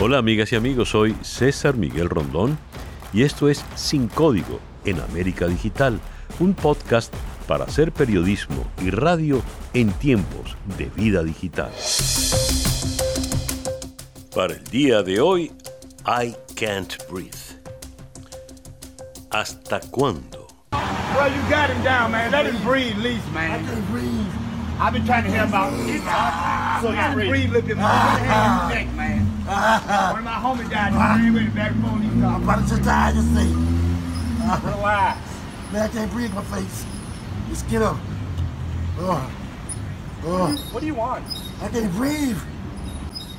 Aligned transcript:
Hola 0.00 0.18
amigas 0.18 0.52
y 0.52 0.56
amigos, 0.56 0.90
soy 0.90 1.16
César 1.22 1.74
Miguel 1.74 2.08
Rondón 2.08 2.56
y 3.12 3.24
esto 3.24 3.48
es 3.48 3.64
Sin 3.74 4.06
Código 4.06 4.60
en 4.84 5.00
América 5.00 5.48
Digital, 5.48 5.98
un 6.38 6.54
podcast 6.54 7.12
para 7.48 7.64
hacer 7.64 7.90
periodismo 7.90 8.64
y 8.80 8.90
radio 8.90 9.42
en 9.74 9.90
tiempos 9.90 10.56
de 10.78 10.84
vida 10.94 11.24
digital. 11.24 11.72
Para 14.32 14.54
el 14.54 14.62
día 14.70 15.02
de 15.02 15.20
hoy, 15.20 15.50
I 16.06 16.32
can't 16.54 16.94
breathe. 17.10 17.34
¿Hasta 19.30 19.80
cuándo? 19.90 20.46
Well, 20.70 21.28
you 21.28 21.42
got 21.50 21.70
him 21.70 21.82
down, 21.82 22.12
man. 22.12 22.30
Let 22.30 22.46
him 22.46 22.62
breathe, 22.64 22.92
at 22.92 23.02
least, 23.02 23.26
man. 23.34 23.50
I 23.50 23.68
can't 23.68 23.90
breathe. 23.90 24.26
I've 24.78 24.92
been 24.92 25.04
trying 25.04 25.24
to 25.24 25.30
hear 25.30 25.42
about 25.42 25.72
this. 25.86 26.00
So 26.82 26.92
you 26.92 27.14
breathe. 27.14 27.30
breathe 27.30 27.50
a 27.50 27.52
little 27.54 27.66
bit 27.66 27.76
more. 27.78 27.88
Put 27.88 28.20
your 28.20 28.30
hand 28.30 28.60
on 28.60 28.70
your 28.70 28.78
neck, 28.78 28.94
man. 28.94 29.27
One 29.48 30.18
of 30.18 30.24
my 30.24 30.32
homies 30.44 30.70
died. 30.70 30.92
With 31.32 31.46
the 31.46 31.50
back 31.56 31.72
phone. 31.80 32.22
I'm 32.22 32.42
about 32.42 32.68
to 32.68 32.76
die, 32.76 33.12
just 33.12 33.34
say. 33.34 33.48
Relax. 34.68 35.18
Man, 35.72 35.82
I 35.82 35.88
can't 35.88 36.12
breathe 36.12 36.34
my 36.34 36.42
face. 36.44 36.84
Just 37.48 37.68
get 37.70 37.80
up. 37.80 37.96
Oh. 38.98 39.30
Oh. 40.24 40.52
What 40.72 40.80
do 40.80 40.86
you 40.86 40.94
want? 40.94 41.24
I 41.62 41.68
can't 41.68 41.90
breathe. 41.94 42.38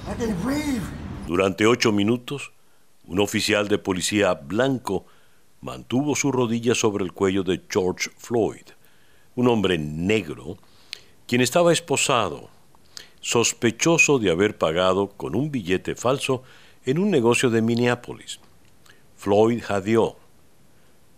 I 0.07 0.13
can't 0.15 0.41
breathe. 0.41 0.83
Durante 1.27 1.67
ocho 1.67 1.91
minutos, 1.91 2.51
un 3.05 3.19
oficial 3.19 3.67
de 3.67 3.77
policía 3.77 4.33
blanco 4.33 5.05
mantuvo 5.61 6.15
su 6.15 6.31
rodilla 6.31 6.73
sobre 6.73 7.03
el 7.03 7.13
cuello 7.13 7.43
de 7.43 7.61
George 7.69 8.09
Floyd, 8.17 8.65
un 9.35 9.47
hombre 9.47 9.77
negro, 9.77 10.57
quien 11.27 11.41
estaba 11.41 11.71
esposado, 11.71 12.49
sospechoso 13.21 14.19
de 14.19 14.31
haber 14.31 14.57
pagado 14.57 15.09
con 15.09 15.35
un 15.35 15.51
billete 15.51 15.95
falso 15.95 16.43
en 16.85 16.99
un 16.99 17.11
negocio 17.11 17.49
de 17.49 17.61
Minneapolis. 17.61 18.39
Floyd 19.15 19.61
jadeó. 19.61 20.17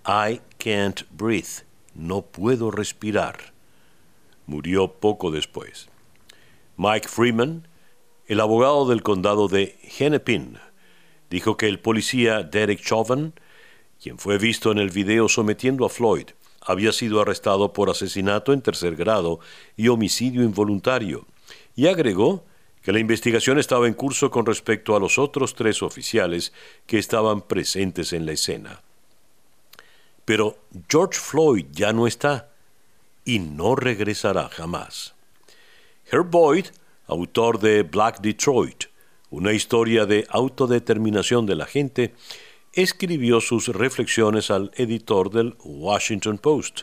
I 0.05 0.41
can't 0.57 1.03
breathe. 1.11 1.65
No 1.93 2.21
puedo 2.23 2.71
respirar. 2.71 3.53
Murió 4.47 4.93
poco 4.93 5.31
después. 5.31 5.89
Mike 6.77 7.07
Freeman, 7.07 7.67
el 8.27 8.39
abogado 8.39 8.87
del 8.87 9.03
condado 9.03 9.47
de 9.47 9.77
Hennepin, 9.97 10.57
dijo 11.29 11.57
que 11.57 11.67
el 11.67 11.79
policía 11.79 12.43
Derek 12.43 12.81
Chauvin 12.81 13.33
quien 14.01 14.17
fue 14.17 14.39
visto 14.39 14.71
en 14.71 14.79
el 14.79 14.89
video 14.89 15.29
sometiendo 15.29 15.85
a 15.85 15.89
Floyd, 15.89 16.29
había 16.61 16.91
sido 16.91 17.21
arrestado 17.21 17.71
por 17.71 17.89
asesinato 17.89 18.51
en 18.51 18.61
tercer 18.61 18.95
grado 18.95 19.39
y 19.77 19.89
homicidio 19.89 20.41
involuntario, 20.41 21.27
y 21.75 21.87
agregó 21.87 22.45
que 22.81 22.91
la 22.91 22.99
investigación 22.99 23.59
estaba 23.59 23.87
en 23.87 23.93
curso 23.93 24.31
con 24.31 24.45
respecto 24.45 24.95
a 24.95 24.99
los 24.99 25.19
otros 25.19 25.53
tres 25.53 25.83
oficiales 25.83 26.51
que 26.85 26.97
estaban 26.97 27.41
presentes 27.41 28.13
en 28.13 28.25
la 28.25 28.31
escena. 28.31 28.81
Pero 30.25 30.57
George 30.89 31.19
Floyd 31.19 31.65
ya 31.71 31.93
no 31.93 32.07
está 32.07 32.49
y 33.25 33.39
no 33.39 33.75
regresará 33.75 34.49
jamás. 34.49 35.13
Herb 36.11 36.29
Boyd, 36.29 36.65
autor 37.07 37.59
de 37.59 37.83
Black 37.83 38.19
Detroit, 38.21 38.85
una 39.29 39.53
historia 39.53 40.05
de 40.05 40.25
autodeterminación 40.29 41.45
de 41.45 41.55
la 41.55 41.65
gente, 41.65 42.13
escribió 42.73 43.41
sus 43.41 43.67
reflexiones 43.67 44.49
al 44.49 44.71
editor 44.75 45.29
del 45.29 45.55
Washington 45.63 46.37
Post. 46.37 46.81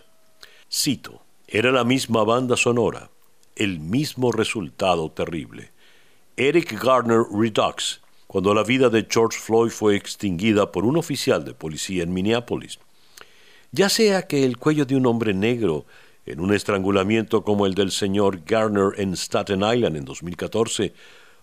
Cito, 0.71 1.23
era 1.47 1.73
la 1.73 1.85
misma 1.85 2.25
banda 2.25 2.57
sonora, 2.57 3.11
el 3.59 3.81
mismo 3.81 4.33
resultado 4.33 5.11
terrible. 5.11 5.71
Eric 6.37 6.83
Garner 6.83 7.23
Redux, 7.33 8.01
cuando 8.27 8.55
la 8.55 8.63
vida 8.63 8.89
de 8.89 9.07
George 9.11 9.39
Floyd 9.39 9.71
fue 9.71 9.97
extinguida 9.97 10.71
por 10.71 10.85
un 10.85 10.97
oficial 10.97 11.45
de 11.45 11.55
policía 11.55 12.03
en 12.03 12.13
Minneapolis. 12.13 12.79
Ya 13.73 13.89
sea 13.89 14.27
que 14.27 14.45
el 14.45 14.57
cuello 14.57 14.85
de 14.87 14.97
un 14.97 15.07
hombre 15.07 15.35
negro 15.35 15.85
en 16.25 16.41
un 16.41 16.53
estrangulamiento 16.53 17.43
como 17.43 17.67
el 17.67 17.75
del 17.75 17.91
señor 17.91 18.43
Garner 18.47 18.93
en 18.99 19.15
Staten 19.15 19.63
Island 19.63 19.97
en 19.97 20.05
2014, 20.05 20.93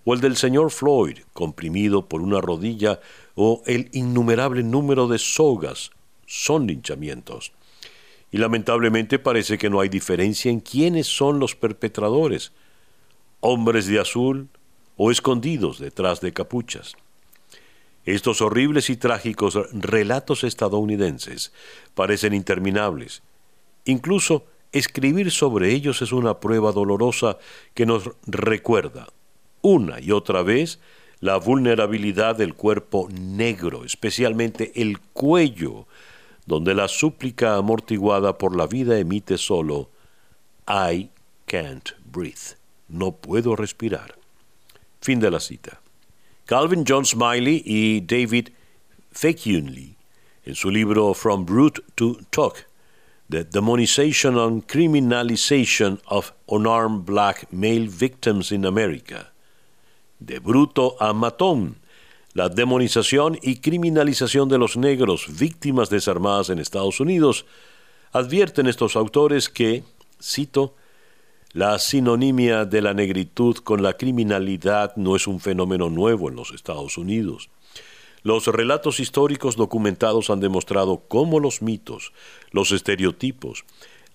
o 0.06 0.13
el 0.13 0.22
del 0.22 0.38
señor 0.38 0.69
Floyd, 0.69 1.17
comprimido 1.34 2.07
por 2.07 2.22
una 2.22 2.40
rodilla, 2.40 3.00
o 3.34 3.63
el 3.66 3.90
innumerable 3.94 4.61
número 4.61 5.07
de 5.07 5.17
sogas, 5.17 5.90
son 6.28 6.67
linchamientos. 6.67 7.51
Y 8.31 8.38
lamentablemente 8.38 9.19
parece 9.19 9.58
que 9.58 9.69
no 9.69 9.80
hay 9.80 9.90
diferencia 9.90 10.52
en 10.52 10.59
quiénes 10.59 11.08
son 11.08 11.40
los 11.40 11.56
perpetradores, 11.56 12.52
hombres 13.40 13.88
de 13.88 14.00
azul 14.00 14.50
o 14.97 15.12
escondidos 15.12 15.80
detrás 15.80 16.22
de 16.22 16.34
capuchas. 16.34 16.96
Estos 18.06 18.41
horribles 18.41 18.90
y 18.90 18.97
trágicos 18.97 19.58
relatos 19.72 20.44
estadounidenses 20.44 21.52
parecen 21.96 22.34
interminables. 22.34 23.24
Incluso 23.85 24.46
escribir 24.72 25.31
sobre 25.31 25.72
ellos 25.72 26.02
es 26.02 26.12
una 26.12 26.40
prueba 26.40 26.72
dolorosa 26.72 27.38
que 27.74 27.85
nos 27.85 28.12
recuerda 28.28 29.08
una 29.62 30.00
y 30.00 30.12
otra 30.12 30.44
vez 30.44 30.80
la 31.19 31.38
vulnerabilidad 31.38 32.35
del 32.35 32.53
cuerpo 32.53 33.09
negro, 33.12 33.84
especialmente 33.84 34.72
el 34.75 35.00
cuello, 35.00 35.88
donde 36.45 36.73
la 36.73 36.88
súplica 36.88 37.56
amortiguada 37.56 38.38
por 38.38 38.56
la 38.56 38.67
vida 38.67 39.00
emite 39.00 39.38
solo 39.38 39.89
I 40.67 41.09
can't 41.45 41.91
breathe, 42.06 42.56
no 42.88 43.11
puedo 43.11 43.56
respirar. 43.56 44.16
Fin 45.01 45.19
de 45.19 45.31
la 45.31 45.39
cita. 45.39 45.79
Calvin 46.45 46.84
John 46.88 47.05
Smiley 47.05 47.63
y 47.66 48.01
David 48.01 48.50
Fekunley, 49.11 49.95
en 50.45 50.55
su 50.55 50.69
libro 50.69 51.13
From 51.13 51.45
Brute 51.45 51.81
to 51.95 52.17
Talk, 52.29 52.67
The 53.29 53.44
Demonization 53.44 54.38
and 54.38 54.67
Criminalization 54.67 56.00
of 56.07 56.34
Unarmed 56.47 57.05
Black 57.05 57.51
Male 57.51 57.88
Victims 57.88 58.51
in 58.51 58.66
America, 58.66 59.31
de 60.19 60.39
bruto 60.39 60.95
a 61.00 61.13
matón, 61.13 61.78
la 62.35 62.50
demonización 62.50 63.40
y 63.41 63.56
criminalización 63.56 64.50
de 64.50 64.57
los 64.57 64.75
negros 64.75 65.28
víctimas 65.40 65.90
desarmadas 65.90 66.50
en 66.50 66.59
Estados 66.59 67.00
Unidos, 67.00 67.46
advierten 68.12 68.68
estos 68.68 68.97
autores 68.97 69.47
que, 69.47 69.84
cito, 70.22 70.75
la 71.53 71.79
sinonimia 71.79 72.66
de 72.66 72.81
la 72.81 72.94
negritud 72.94 73.56
con 73.59 73.81
la 73.81 73.94
criminalidad 73.94 74.97
no 74.97 75.16
es 75.16 75.28
un 75.28 75.40
fenómeno 75.40 75.90
nuevo 75.90 76.28
en 76.28 76.35
los 76.35 76.51
Estados 76.51 76.97
Unidos. 76.97 77.50
Los 78.22 78.47
relatos 78.47 79.00
históricos 79.00 79.56
documentados 79.56 80.29
han 80.29 80.41
demostrado 80.41 81.03
cómo 81.07 81.40
los 81.40 81.62
mitos, 81.62 82.12
los 82.52 82.73
estereotipos, 82.73 83.63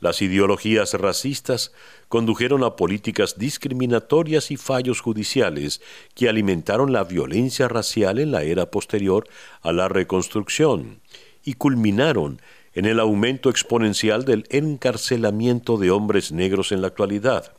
las 0.01 0.23
ideologías 0.23 0.95
racistas 0.95 1.73
condujeron 2.09 2.65
a 2.65 2.75
políticas 2.75 3.39
discriminatorias 3.39 4.51
y 4.51 4.57
fallos 4.57 5.01
judiciales 5.01 5.81
que 6.15 6.29
alimentaron 6.29 6.93
la 6.93 7.05
violencia 7.05 7.69
racial 7.69 8.19
en 8.19 8.33
la 8.33 8.43
era 8.43 8.71
posterior 8.71 9.29
a 9.61 9.73
la 9.73 9.89
reconstrucción 9.89 11.01
y 11.45 11.55
culminaron 11.55 12.41
en 12.75 12.87
el 12.87 12.99
aumento 12.99 13.51
exponencial 13.51 14.25
del 14.25 14.47
encarcelamiento 14.49 15.77
de 15.77 15.91
hombres 15.91 16.33
negros 16.33 16.73
en 16.73 16.81
la 16.81 16.89
actualidad. 16.89 17.53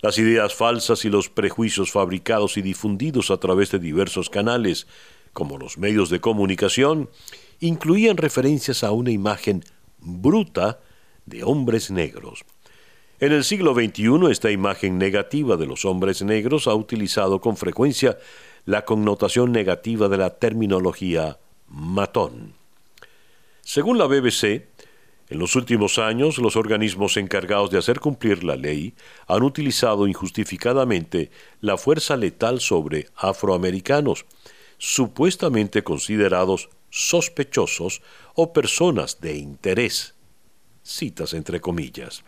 Las 0.00 0.18
ideas 0.18 0.54
falsas 0.54 1.04
y 1.04 1.10
los 1.10 1.28
prejuicios 1.28 1.90
fabricados 1.90 2.56
y 2.56 2.62
difundidos 2.62 3.32
a 3.32 3.38
través 3.38 3.72
de 3.72 3.80
diversos 3.80 4.30
canales, 4.30 4.86
como 5.32 5.58
los 5.58 5.76
medios 5.76 6.08
de 6.08 6.20
comunicación, 6.20 7.10
incluían 7.58 8.16
referencias 8.16 8.84
a 8.84 8.92
una 8.92 9.10
imagen 9.10 9.64
bruta 9.98 10.78
de 11.28 11.44
hombres 11.44 11.90
negros. 11.90 12.44
En 13.20 13.32
el 13.32 13.42
siglo 13.42 13.74
XXI 13.74 14.30
esta 14.30 14.50
imagen 14.50 14.96
negativa 14.96 15.56
de 15.56 15.66
los 15.66 15.84
hombres 15.84 16.22
negros 16.22 16.68
ha 16.68 16.74
utilizado 16.74 17.40
con 17.40 17.56
frecuencia 17.56 18.18
la 18.64 18.84
connotación 18.84 19.50
negativa 19.50 20.08
de 20.08 20.18
la 20.18 20.38
terminología 20.38 21.38
matón. 21.68 22.54
Según 23.62 23.98
la 23.98 24.06
BBC, 24.06 24.68
en 25.30 25.38
los 25.38 25.56
últimos 25.56 25.98
años 25.98 26.38
los 26.38 26.56
organismos 26.56 27.16
encargados 27.16 27.70
de 27.70 27.78
hacer 27.78 27.98
cumplir 27.98 28.44
la 28.44 28.56
ley 28.56 28.94
han 29.26 29.42
utilizado 29.42 30.06
injustificadamente 30.06 31.30
la 31.60 31.76
fuerza 31.76 32.16
letal 32.16 32.60
sobre 32.60 33.08
afroamericanos, 33.16 34.26
supuestamente 34.78 35.82
considerados 35.82 36.70
sospechosos 36.88 38.00
o 38.34 38.52
personas 38.52 39.20
de 39.20 39.36
interés 39.36 40.14
citas 40.88 41.34
entre 41.34 41.60
comillas. 41.60 42.24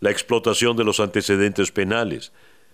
La 0.00 0.10
explotación 0.10 0.76
de 0.76 0.84
los 0.84 0.98
antecedentes 0.98 1.70
penales, 1.70 2.32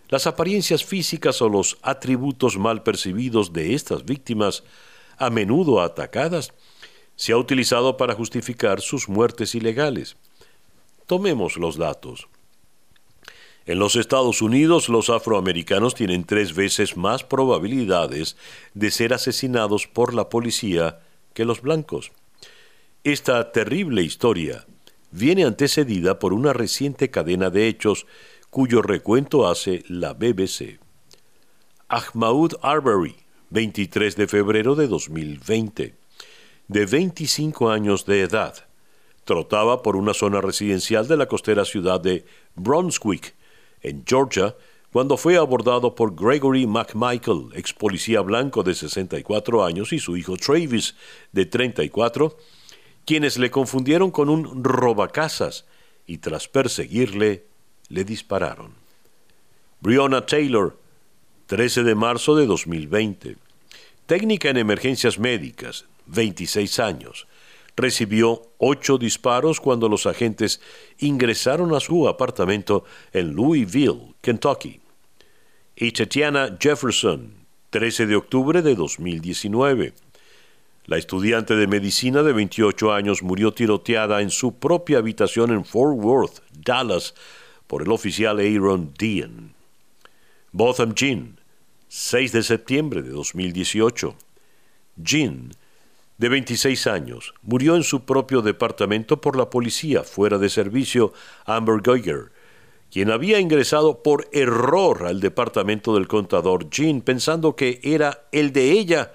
las 0.08 0.26
apariencias 0.26 0.84
físicas 0.84 1.42
o 1.42 1.48
los 1.48 1.76
atributos 1.82 2.56
mal 2.56 2.82
percibidos 2.82 3.52
de 3.52 3.74
estas 3.74 4.04
víctimas, 4.04 4.64
a 5.18 5.28
menudo 5.28 5.82
atacadas, 5.82 6.54
se 7.16 7.32
ha 7.32 7.36
utilizado 7.36 7.96
para 7.96 8.14
justificar 8.14 8.80
sus 8.80 9.08
muertes 9.08 9.54
ilegales. 9.54 10.16
Tomemos 11.06 11.56
los 11.56 11.76
datos. 11.76 12.28
En 13.66 13.78
los 13.78 13.96
Estados 13.96 14.40
Unidos, 14.40 14.88
los 14.88 15.10
afroamericanos 15.10 15.94
tienen 15.94 16.24
tres 16.24 16.54
veces 16.54 16.96
más 16.96 17.24
probabilidades 17.24 18.36
de 18.72 18.90
ser 18.90 19.12
asesinados 19.12 19.86
por 19.86 20.14
la 20.14 20.30
policía 20.30 21.00
que 21.34 21.44
los 21.44 21.60
blancos. 21.60 22.12
Esta 23.04 23.52
terrible 23.52 24.02
historia 24.02 24.64
viene 25.10 25.44
antecedida 25.44 26.18
por 26.18 26.32
una 26.32 26.52
reciente 26.52 27.10
cadena 27.10 27.50
de 27.50 27.68
hechos 27.68 28.06
cuyo 28.50 28.82
recuento 28.82 29.48
hace 29.48 29.82
la 29.88 30.14
BBC. 30.14 30.78
Ahmaud 31.88 32.54
Arbery, 32.62 33.16
23 33.50 34.16
de 34.16 34.26
febrero 34.26 34.74
de 34.74 34.88
2020, 34.88 35.94
de 36.68 36.86
25 36.86 37.70
años 37.70 38.04
de 38.04 38.22
edad, 38.22 38.66
trotaba 39.24 39.82
por 39.82 39.96
una 39.96 40.14
zona 40.14 40.40
residencial 40.40 41.06
de 41.08 41.16
la 41.16 41.26
costera 41.26 41.64
ciudad 41.64 42.00
de 42.00 42.24
Brunswick, 42.54 43.34
en 43.82 44.04
Georgia, 44.06 44.56
cuando 44.92 45.16
fue 45.16 45.36
abordado 45.36 45.94
por 45.94 46.14
Gregory 46.14 46.66
McMichael, 46.66 47.50
ex 47.54 47.72
policía 47.74 48.22
blanco 48.22 48.62
de 48.62 48.74
64 48.74 49.64
años, 49.64 49.92
y 49.92 49.98
su 49.98 50.16
hijo 50.16 50.36
Travis, 50.36 50.94
de 51.32 51.46
34, 51.46 52.36
quienes 53.08 53.38
le 53.38 53.50
confundieron 53.50 54.10
con 54.10 54.28
un 54.28 54.62
robacasas 54.62 55.64
y 56.06 56.18
tras 56.18 56.46
perseguirle, 56.46 57.46
le 57.88 58.04
dispararon. 58.04 58.74
Breonna 59.80 60.26
Taylor, 60.26 60.76
13 61.46 61.84
de 61.84 61.94
marzo 61.94 62.36
de 62.36 62.44
2020. 62.44 63.38
Técnica 64.04 64.50
en 64.50 64.58
emergencias 64.58 65.18
médicas, 65.18 65.86
26 66.04 66.80
años 66.80 67.26
recibió 67.78 68.42
ocho 68.58 68.98
disparos 68.98 69.58
cuando 69.58 69.88
los 69.88 70.04
agentes 70.04 70.60
ingresaron 70.98 71.74
a 71.74 71.80
su 71.80 72.08
apartamento 72.08 72.84
en 73.14 73.32
Louisville, 73.32 74.16
Kentucky. 74.20 74.80
Y 75.76 75.92
Tatiana 75.92 76.58
Jefferson, 76.60 77.46
13 77.70 78.06
de 78.06 78.16
octubre 78.16 78.60
de 78.60 78.74
2019. 78.74 79.94
La 80.88 80.96
estudiante 80.96 81.54
de 81.54 81.66
medicina 81.66 82.22
de 82.22 82.32
28 82.32 82.94
años 82.94 83.22
murió 83.22 83.52
tiroteada 83.52 84.22
en 84.22 84.30
su 84.30 84.58
propia 84.58 84.96
habitación 84.96 85.50
en 85.50 85.66
Fort 85.66 85.98
Worth, 86.02 86.40
Dallas, 86.64 87.14
por 87.66 87.82
el 87.82 87.92
oficial 87.92 88.38
Aaron 88.38 88.94
Dean. 88.98 89.52
Botham 90.50 90.94
Jean, 90.94 91.40
6 91.88 92.32
de 92.32 92.42
septiembre 92.42 93.02
de 93.02 93.10
2018. 93.10 94.16
Jean 94.96 95.50
de 96.16 96.28
26 96.30 96.86
años, 96.86 97.34
murió 97.42 97.76
en 97.76 97.82
su 97.82 98.06
propio 98.06 98.40
departamento 98.40 99.20
por 99.20 99.36
la 99.36 99.50
policía 99.50 100.04
fuera 100.04 100.38
de 100.38 100.48
servicio 100.48 101.12
Amber 101.44 101.82
Geiger, 101.84 102.32
quien 102.90 103.10
había 103.10 103.40
ingresado 103.40 104.02
por 104.02 104.26
error 104.32 105.04
al 105.04 105.20
departamento 105.20 105.94
del 105.94 106.08
contador 106.08 106.70
Jean 106.70 107.02
pensando 107.02 107.56
que 107.56 107.78
era 107.82 108.26
el 108.32 108.54
de 108.54 108.70
ella 108.70 109.12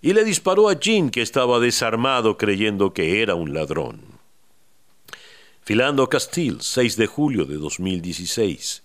y 0.00 0.12
le 0.12 0.24
disparó 0.24 0.68
a 0.68 0.78
Jean 0.78 1.10
que 1.10 1.22
estaba 1.22 1.58
desarmado 1.60 2.36
creyendo 2.36 2.92
que 2.92 3.22
era 3.22 3.34
un 3.34 3.52
ladrón. 3.52 4.00
Filando 5.62 6.08
Castile, 6.08 6.58
6 6.60 6.96
de 6.96 7.06
julio 7.06 7.44
de 7.44 7.56
2016. 7.56 8.82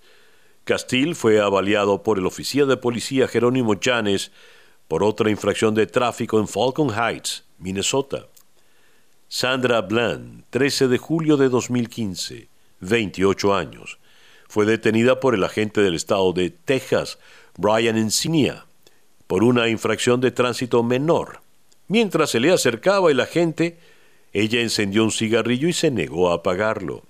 Castile 0.66 1.16
fue 1.16 1.40
avaliado 1.40 2.04
por 2.04 2.18
el 2.18 2.26
oficial 2.26 2.68
de 2.68 2.78
policía 2.78 3.28
Jerónimo 3.28 3.80
Llanes 3.80 4.32
por 4.88 5.04
otra 5.04 5.30
infracción 5.30 5.76
de 5.76 5.88
tráfico 5.88 6.40
en 6.40 6.48
Falcon 6.48 6.90
Heights, 6.90 7.46
Minnesota. 7.58 8.28
Sandra 9.28 9.82
Bland, 9.82 10.44
13 10.50 10.88
de 10.88 10.98
julio 10.98 11.38
de 11.38 11.50
2015, 11.50 12.50
28 12.82 13.56
años, 13.56 13.98
fue 14.48 14.66
detenida 14.66 15.20
por 15.20 15.34
el 15.34 15.44
agente 15.44 15.82
del 15.82 15.96
estado 15.96 16.34
de 16.34 16.52
Texas, 16.52 17.18
Brian 17.58 17.98
Encinia, 17.98 18.66
por 19.34 19.44
una 19.44 19.68
infracción 19.68 20.22
de 20.22 20.30
tránsito 20.30 20.84
menor. 20.84 21.42
Mientras 21.88 22.30
se 22.30 22.40
le 22.40 22.52
acercaba 22.52 23.10
el 23.10 23.20
agente, 23.20 23.80
ella 24.32 24.62
encendió 24.62 25.04
un 25.04 25.12
cigarrillo 25.12 25.68
y 25.68 25.74
se 25.74 25.90
negó 25.90 26.30
a 26.30 26.36
apagarlo. 26.36 27.02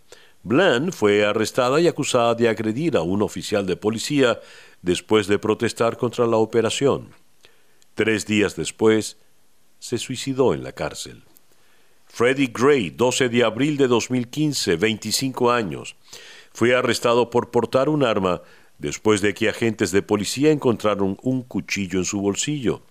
Bland 0.44 0.94
fue 0.94 1.26
arrestada 1.26 1.82
y 1.82 1.90
acusada 1.90 2.34
de 2.34 2.48
agredir 2.48 2.96
a 2.96 3.02
un 3.02 3.22
oficial 3.24 3.66
de 3.66 3.76
policía 3.76 4.40
después 4.82 5.28
de 5.28 5.38
protestar 5.38 5.98
contra 5.98 6.26
la 6.26 6.38
operación. 6.38 7.10
Tres 7.94 8.26
días 8.26 8.56
después, 8.56 9.18
se 9.80 9.98
suicidó 9.98 10.54
en 10.54 10.64
la 10.64 10.72
cárcel. 10.72 11.24
Freddie 12.06 12.54
Gray, 12.54 12.90
12 12.92 13.28
de 13.28 13.44
abril 13.44 13.76
de 13.76 13.90
2015, 13.90 14.78
25 14.78 15.52
años, 15.52 15.98
fue 16.54 16.74
arrestado 16.74 17.30
por 17.30 17.52
portar 17.52 17.90
un 17.90 18.02
arma 18.02 18.44
después 18.84 19.22
de 19.22 19.34
que 19.34 19.48
agentes 19.48 19.92
de 19.92 20.02
policía 20.02 20.52
encontraron 20.52 21.18
un 21.24 21.42
cuchillo 21.42 22.00
en 22.00 22.06
su 22.06 22.20
bolsillo. 22.20 22.82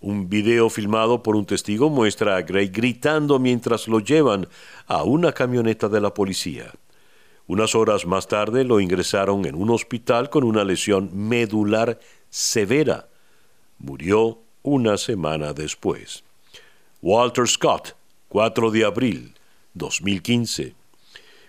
Un 0.00 0.30
video 0.30 0.70
filmado 0.70 1.22
por 1.22 1.36
un 1.36 1.44
testigo 1.44 1.90
muestra 1.90 2.36
a 2.36 2.42
Gray 2.42 2.68
gritando 2.68 3.38
mientras 3.38 3.86
lo 3.86 4.00
llevan 4.00 4.48
a 4.86 5.02
una 5.04 5.32
camioneta 5.32 5.90
de 5.90 6.00
la 6.00 6.14
policía. 6.14 6.72
Unas 7.46 7.74
horas 7.74 8.06
más 8.06 8.26
tarde 8.26 8.64
lo 8.64 8.80
ingresaron 8.80 9.44
en 9.44 9.54
un 9.54 9.68
hospital 9.68 10.30
con 10.30 10.42
una 10.42 10.64
lesión 10.64 11.10
medular 11.12 12.00
severa 12.30 13.08
Murió 13.78 14.38
una 14.62 14.96
semana 14.96 15.52
después. 15.52 16.24
Walter 17.02 17.46
Scott, 17.46 17.94
4 18.28 18.70
de 18.70 18.84
abril 18.86 19.34
2015. 19.74 20.74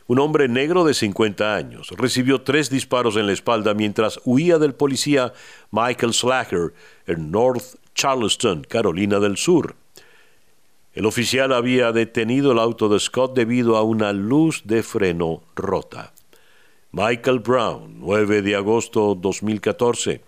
Un 0.08 0.20
hombre 0.20 0.48
negro 0.48 0.84
de 0.84 0.94
50 0.94 1.56
años 1.56 1.90
recibió 1.98 2.42
tres 2.42 2.70
disparos 2.70 3.16
en 3.16 3.26
la 3.26 3.34
espalda 3.34 3.74
mientras 3.74 4.20
huía 4.24 4.60
del 4.60 4.76
policía 4.76 5.34
Michael 5.72 6.14
Slacker 6.14 6.74
en 7.08 7.32
North 7.32 7.78
Charleston, 7.96 8.64
Carolina 8.70 9.20
del 9.20 9.36
Sur. 9.36 9.76
El 10.94 11.08
oficial 11.08 11.52
había 11.52 11.92
detenido 11.92 12.52
el 12.52 12.60
auto 12.60 12.88
de 12.88 13.00
Scott 13.00 13.36
debido 13.36 13.78
a 13.78 13.82
una 13.82 14.14
luz 14.14 14.62
de 14.66 14.84
freno 14.84 15.42
rota. 15.56 16.14
Michael 16.92 17.40
Brown, 17.40 18.00
9 18.00 18.44
de 18.44 18.56
agosto 18.56 19.16
2014, 19.16 20.22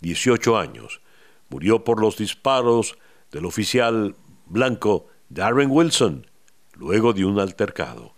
18 0.00 0.58
años, 0.58 1.00
murió 1.48 1.82
por 1.82 1.98
los 1.98 2.18
disparos 2.18 2.98
del 3.32 3.46
oficial 3.46 4.14
blanco 4.44 5.06
Darren 5.30 5.70
Wilson, 5.70 6.26
luego 6.74 7.14
de 7.14 7.24
un 7.24 7.40
altercado. 7.40 8.17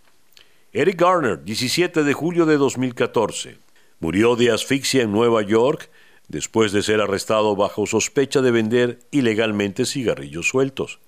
Eric 0.72 1.00
Garner, 1.00 1.42
17 1.42 2.04
de 2.04 2.12
julio 2.12 2.46
de 2.46 2.56
2014, 2.56 3.58
murió 3.98 4.36
de 4.36 4.52
asfixia 4.52 5.02
en 5.02 5.10
Nueva 5.10 5.42
York 5.42 5.90
después 6.28 6.70
de 6.70 6.84
ser 6.84 7.00
arrestado 7.00 7.56
bajo 7.56 7.88
sospecha 7.88 8.40
de 8.40 8.52
vender 8.52 9.00
ilegalmente 9.10 9.84
cigarrillos 9.84 10.46
sueltos. 10.46 11.00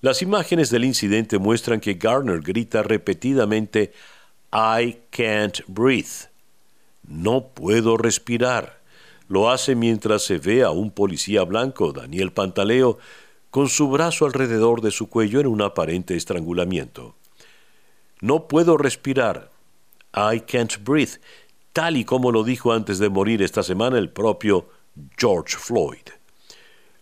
Las 0.00 0.22
imágenes 0.22 0.70
del 0.70 0.86
incidente 0.86 1.38
muestran 1.38 1.80
que 1.80 1.92
Garner 1.92 2.40
grita 2.40 2.82
repetidamente 2.82 3.92
I 4.50 4.96
can't 5.10 5.58
breathe. 5.66 6.30
No 7.06 7.48
puedo 7.48 7.98
respirar. 7.98 8.80
Lo 9.28 9.50
hace 9.50 9.74
mientras 9.74 10.22
se 10.22 10.38
ve 10.38 10.62
a 10.62 10.70
un 10.70 10.90
policía 10.90 11.44
blanco, 11.44 11.92
Daniel 11.92 12.32
Pantaleo, 12.32 12.96
con 13.50 13.68
su 13.68 13.90
brazo 13.90 14.24
alrededor 14.24 14.80
de 14.80 14.90
su 14.90 15.10
cuello 15.10 15.38
en 15.38 15.48
un 15.48 15.60
aparente 15.60 16.16
estrangulamiento. 16.16 17.14
No 18.20 18.48
puedo 18.48 18.76
respirar. 18.76 19.50
I 20.14 20.40
can't 20.40 20.76
breathe, 20.84 21.20
tal 21.72 21.96
y 21.96 22.04
como 22.04 22.32
lo 22.32 22.44
dijo 22.44 22.72
antes 22.72 22.98
de 22.98 23.08
morir 23.08 23.42
esta 23.42 23.62
semana 23.62 23.98
el 23.98 24.10
propio 24.10 24.68
George 25.16 25.56
Floyd. 25.56 26.08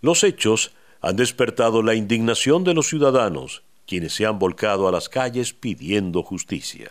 Los 0.00 0.22
hechos 0.24 0.72
han 1.00 1.16
despertado 1.16 1.82
la 1.82 1.94
indignación 1.94 2.64
de 2.64 2.74
los 2.74 2.88
ciudadanos, 2.88 3.62
quienes 3.86 4.14
se 4.14 4.26
han 4.26 4.38
volcado 4.38 4.86
a 4.86 4.92
las 4.92 5.08
calles 5.08 5.52
pidiendo 5.52 6.22
justicia. 6.22 6.90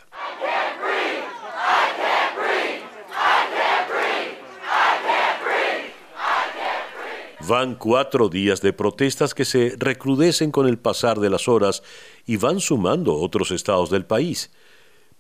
Van 7.47 7.75
cuatro 7.75 8.27
días 8.27 8.59
de 8.59 8.73
protestas 8.73 9.33
que 9.33 9.45
se 9.45 9.75
recrudecen 9.77 10.51
con 10.51 10.67
el 10.67 10.77
pasar 10.77 11.21
de 11.21 11.29
las 11.29 11.47
horas 11.47 11.81
y 12.25 12.35
van 12.35 12.59
sumando 12.59 13.15
otros 13.15 13.51
estados 13.51 13.89
del 13.89 14.05
país. 14.05 14.51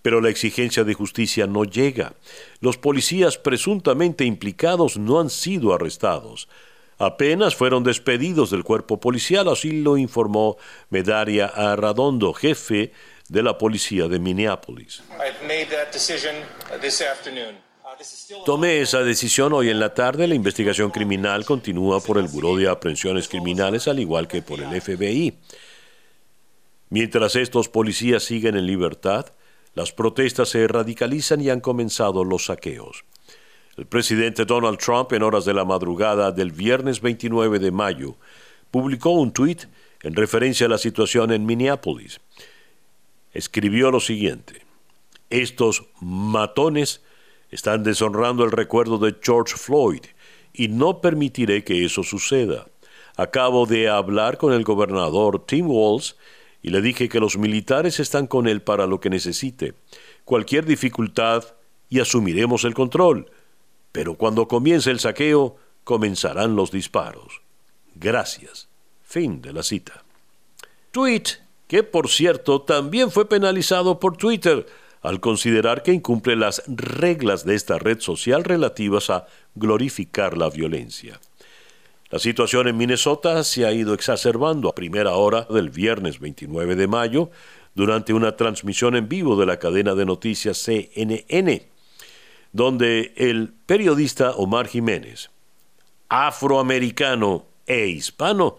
Pero 0.01 0.19
la 0.19 0.27
exigencia 0.27 0.83
de 0.83 0.93
justicia 0.93 1.47
no 1.47 1.63
llega. 1.63 2.15
Los 2.59 2.77
policías 2.77 3.37
presuntamente 3.37 4.25
implicados 4.25 4.97
no 4.97 5.21
han 5.21 5.29
sido 5.29 5.73
arrestados. 5.73 6.49
Apenas 6.97 7.55
fueron 7.55 7.85
despedidos 7.85 8.49
del 8.49 8.65
cuerpo 8.65 8.99
policial, 8.99 9.47
así 9.47 9.81
lo 9.81 9.95
informó 9.95 10.57
Medaria 10.89 11.45
Arradondo, 11.45 12.33
jefe 12.33 12.91
de 13.29 13.41
la 13.41 13.57
policía 13.57 14.09
de 14.09 14.19
Minneapolis. 14.19 15.01
Tomé 18.45 18.81
esa 18.81 19.01
decisión 19.03 19.53
hoy 19.53 19.69
en 19.69 19.79
la 19.79 19.93
tarde. 19.93 20.27
La 20.27 20.35
investigación 20.35 20.91
criminal 20.91 21.45
continúa 21.45 21.99
por 21.99 22.17
el 22.17 22.27
Buró 22.27 22.55
de 22.55 22.69
Aprehensiones 22.69 23.27
Criminales, 23.27 23.87
al 23.87 23.99
igual 23.99 24.27
que 24.27 24.41
por 24.41 24.59
el 24.59 24.81
FBI. 24.81 25.37
Mientras 26.89 27.35
estos 27.35 27.69
policías 27.69 28.23
siguen 28.23 28.55
en 28.55 28.65
libertad, 28.65 29.27
Las 29.77 29.91
protestas 29.91 30.49
se 30.49 30.67
radicalizan 30.67 31.39
y 31.39 31.51
han 31.51 31.59
comenzado 31.59 32.23
los 32.23 32.45
saqueos. 32.45 33.05
El 33.77 33.85
presidente 33.85 34.43
Donald 34.43 34.79
Trump, 34.79 35.13
en 35.13 35.21
horas 35.21 35.45
de 35.45 35.53
la 35.53 35.65
madrugada 35.65 36.31
del 36.31 36.51
viernes 36.51 36.99
29 36.99 37.59
de 37.59 37.69
mayo, 37.69 38.15
publicó 38.71 39.11
un 39.11 39.31
tuit 39.31 39.65
en 40.01 40.15
referencia 40.15 40.65
a 40.65 40.69
la 40.69 40.79
situación 40.79 41.31
en 41.31 41.45
Minneapolis. 41.45 42.19
Escribió 43.33 43.91
lo 43.91 43.99
siguiente, 43.99 44.65
estos 45.29 45.85
matones 46.01 47.01
están 47.51 47.83
deshonrando 47.83 48.43
el 48.43 48.51
recuerdo 48.51 48.97
de 48.97 49.15
George 49.21 49.55
Floyd 49.55 50.01
y 50.53 50.67
no 50.67 51.01
permitiré 51.01 51.63
que 51.63 51.85
eso 51.85 52.03
suceda. 52.03 52.67
Acabo 53.15 53.65
de 53.65 53.89
hablar 53.89 54.37
con 54.37 54.53
el 54.53 54.63
gobernador 54.63 55.45
Tim 55.45 55.67
Walz 55.69 56.15
y 56.61 56.69
le 56.69 56.81
dije 56.81 57.09
que 57.09 57.19
los 57.19 57.37
militares 57.37 57.99
están 57.99 58.27
con 58.27 58.47
él 58.47 58.61
para 58.61 58.87
lo 58.87 58.99
que 58.99 59.09
necesite. 59.09 59.73
Cualquier 60.25 60.65
dificultad 60.65 61.43
y 61.89 61.99
asumiremos 61.99 62.63
el 62.63 62.73
control 62.73 63.31
pero 63.97 64.13
cuando 64.13 64.47
comience 64.47 64.91
el 64.91 64.99
saqueo, 64.99 65.55
comenzarán 65.83 66.55
los 66.55 66.69
disparos. 66.69 67.41
Gracias. 67.95 68.67
Fin 69.03 69.41
de 69.41 69.51
la 69.51 69.63
cita. 69.63 70.03
Tweet, 70.91 71.23
que 71.67 71.81
por 71.81 72.07
cierto 72.07 72.61
también 72.61 73.09
fue 73.09 73.27
penalizado 73.27 73.99
por 73.99 74.15
Twitter, 74.15 74.67
al 75.01 75.19
considerar 75.19 75.83
que 75.83 75.93
incumple 75.93 76.35
las 76.35 76.63
reglas 76.67 77.45
de 77.45 77.55
esta 77.55 77.77
red 77.77 77.99
social 77.99 78.43
relativas 78.43 79.09
a 79.09 79.27
glorificar 79.55 80.37
la 80.37 80.49
violencia. 80.49 81.19
La 82.09 82.19
situación 82.19 82.67
en 82.67 82.77
Minnesota 82.77 83.43
se 83.43 83.65
ha 83.65 83.71
ido 83.71 83.93
exacerbando 83.93 84.69
a 84.69 84.75
primera 84.75 85.13
hora 85.13 85.45
del 85.49 85.69
viernes 85.69 86.19
29 86.19 86.75
de 86.75 86.87
mayo 86.87 87.29
durante 87.75 88.13
una 88.13 88.35
transmisión 88.35 88.95
en 88.95 89.09
vivo 89.09 89.35
de 89.35 89.45
la 89.45 89.59
cadena 89.59 89.93
de 89.93 90.05
noticias 90.05 90.57
CNN 90.57 91.67
donde 92.51 93.13
el 93.17 93.53
periodista 93.65 94.31
Omar 94.31 94.67
Jiménez, 94.67 95.29
afroamericano 96.09 97.45
e 97.65 97.87
hispano, 97.87 98.57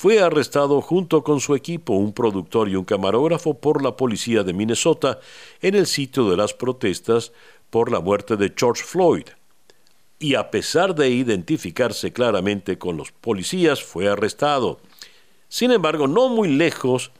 fue 0.00 0.22
arrestado 0.22 0.80
junto 0.80 1.22
con 1.22 1.40
su 1.40 1.54
equipo, 1.54 1.92
un 1.92 2.14
productor 2.14 2.70
y 2.70 2.74
un 2.74 2.86
camarógrafo, 2.86 3.60
por 3.60 3.84
la 3.84 3.98
policía 3.98 4.42
de 4.42 4.54
Minnesota 4.54 5.20
en 5.60 5.74
el 5.74 5.86
sitio 5.86 6.30
de 6.30 6.38
las 6.38 6.54
protestas 6.54 7.32
por 7.68 7.92
la 7.92 8.00
muerte 8.00 8.38
de 8.38 8.50
George 8.56 8.82
Floyd. 8.82 9.26
Y 10.18 10.36
a 10.36 10.50
pesar 10.50 10.94
de 10.94 11.10
identificarse 11.10 12.14
claramente 12.14 12.78
con 12.78 12.96
los 12.96 13.12
policías, 13.12 13.82
fue 13.82 14.08
arrestado. 14.08 14.80
Sin 15.50 15.70
embargo, 15.70 16.08
no 16.08 16.30
muy 16.30 16.48
lejos, 16.48 17.12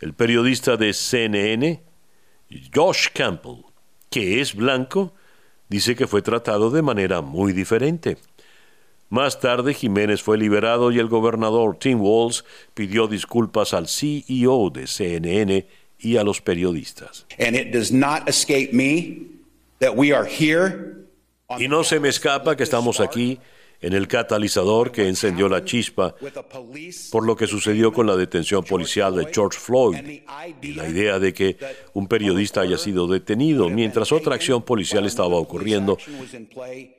el 0.00 0.14
periodista 0.14 0.78
de 0.78 0.94
CNN, 0.94 1.82
Josh 2.74 3.08
Campbell, 3.12 3.66
que 4.08 4.40
es 4.40 4.54
blanco, 4.54 5.12
dice 5.68 5.94
que 5.94 6.06
fue 6.06 6.22
tratado 6.22 6.70
de 6.70 6.80
manera 6.80 7.20
muy 7.20 7.52
diferente. 7.52 8.16
Más 9.08 9.40
tarde, 9.40 9.74
Jiménez 9.74 10.22
fue 10.22 10.38
liberado 10.38 10.90
y 10.90 10.98
el 10.98 11.08
gobernador 11.08 11.76
Tim 11.78 12.00
Walz 12.00 12.44
pidió 12.74 13.06
disculpas 13.06 13.74
al 13.74 13.88
CEO 13.88 14.70
de 14.70 14.86
CNN 14.86 15.66
y 15.98 16.16
a 16.16 16.24
los 16.24 16.40
periodistas. 16.40 17.26
Y 21.58 21.68
no 21.68 21.84
se 21.84 22.00
me 22.00 22.08
escapa 22.08 22.56
que 22.56 22.62
estamos 22.62 23.00
aquí 23.00 23.38
en 23.84 23.92
el 23.92 24.08
catalizador 24.08 24.90
que 24.90 25.06
encendió 25.06 25.46
la 25.46 25.62
chispa 25.62 26.14
por 27.10 27.26
lo 27.26 27.36
que 27.36 27.46
sucedió 27.46 27.92
con 27.92 28.06
la 28.06 28.16
detención 28.16 28.64
policial 28.64 29.14
de 29.14 29.28
George 29.30 29.58
Floyd 29.58 29.96
y 30.62 30.72
la 30.72 30.88
idea 30.88 31.18
de 31.18 31.34
que 31.34 31.58
un 31.92 32.08
periodista 32.08 32.62
haya 32.62 32.78
sido 32.78 33.06
detenido 33.06 33.68
mientras 33.68 34.10
otra 34.10 34.36
acción 34.36 34.62
policial 34.62 35.04
estaba 35.04 35.36
ocurriendo 35.36 35.98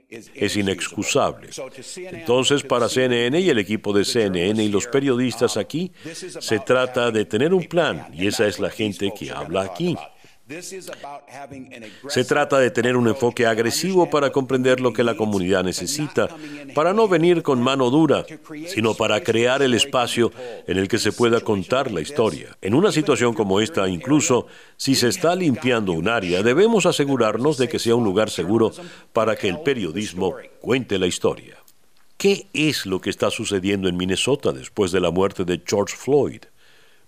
es 0.09 0.55
inexcusable. 0.55 1.49
Entonces, 1.97 2.61
para 2.61 2.87
CNN 2.87 3.39
y 3.39 3.49
el 3.49 3.57
equipo 3.57 3.91
de 3.91 4.05
CNN 4.05 4.63
y 4.63 4.69
los 4.69 4.85
periodistas 4.85 5.57
aquí, 5.57 5.91
se 6.13 6.59
trata 6.59 7.09
de 7.09 7.25
tener 7.25 7.51
un 7.51 7.63
plan 7.63 8.07
y 8.13 8.27
esa 8.27 8.45
es 8.45 8.59
la 8.59 8.69
gente 8.69 9.11
que 9.17 9.31
habla 9.31 9.63
aquí. 9.63 9.97
Se 12.07 12.23
trata 12.23 12.59
de 12.59 12.69
tener 12.69 12.95
un 12.95 13.07
enfoque 13.07 13.47
agresivo 13.47 14.07
para 14.11 14.31
comprender 14.31 14.79
lo 14.79 14.93
que 14.93 15.03
la 15.03 15.15
comunidad 15.15 15.63
necesita, 15.63 16.29
para 16.75 16.93
no 16.93 17.07
venir 17.07 17.41
con 17.41 17.59
mano 17.59 17.89
dura, 17.89 18.25
sino 18.67 18.93
para 18.93 19.23
crear 19.23 19.63
el 19.63 19.73
espacio 19.73 20.31
en 20.67 20.77
el 20.77 20.87
que 20.87 20.99
se 20.99 21.11
pueda 21.11 21.41
contar 21.41 21.89
la 21.89 22.01
historia. 22.01 22.55
En 22.61 22.75
una 22.75 22.91
situación 22.91 23.33
como 23.33 23.59
esta, 23.59 23.89
incluso 23.89 24.45
si 24.77 24.93
se 24.93 25.07
está 25.07 25.35
limpiando 25.35 25.93
un 25.93 26.07
área, 26.07 26.43
debemos 26.43 26.85
asegurarnos 26.85 27.57
de 27.57 27.67
que 27.67 27.79
sea 27.79 27.95
un 27.95 28.03
lugar 28.03 28.29
seguro 28.29 28.71
para 29.13 29.35
que 29.35 29.47
el 29.47 29.61
periodismo 29.61 30.35
cuente 30.61 30.99
la 30.99 31.07
historia. 31.07 31.57
¿Qué 32.17 32.47
es 32.53 32.85
lo 32.85 33.01
que 33.01 33.09
está 33.09 33.31
sucediendo 33.31 33.89
en 33.89 33.97
Minnesota 33.97 34.51
después 34.51 34.91
de 34.91 34.99
la 34.99 35.09
muerte 35.09 35.43
de 35.43 35.61
George 35.65 35.95
Floyd? 35.97 36.41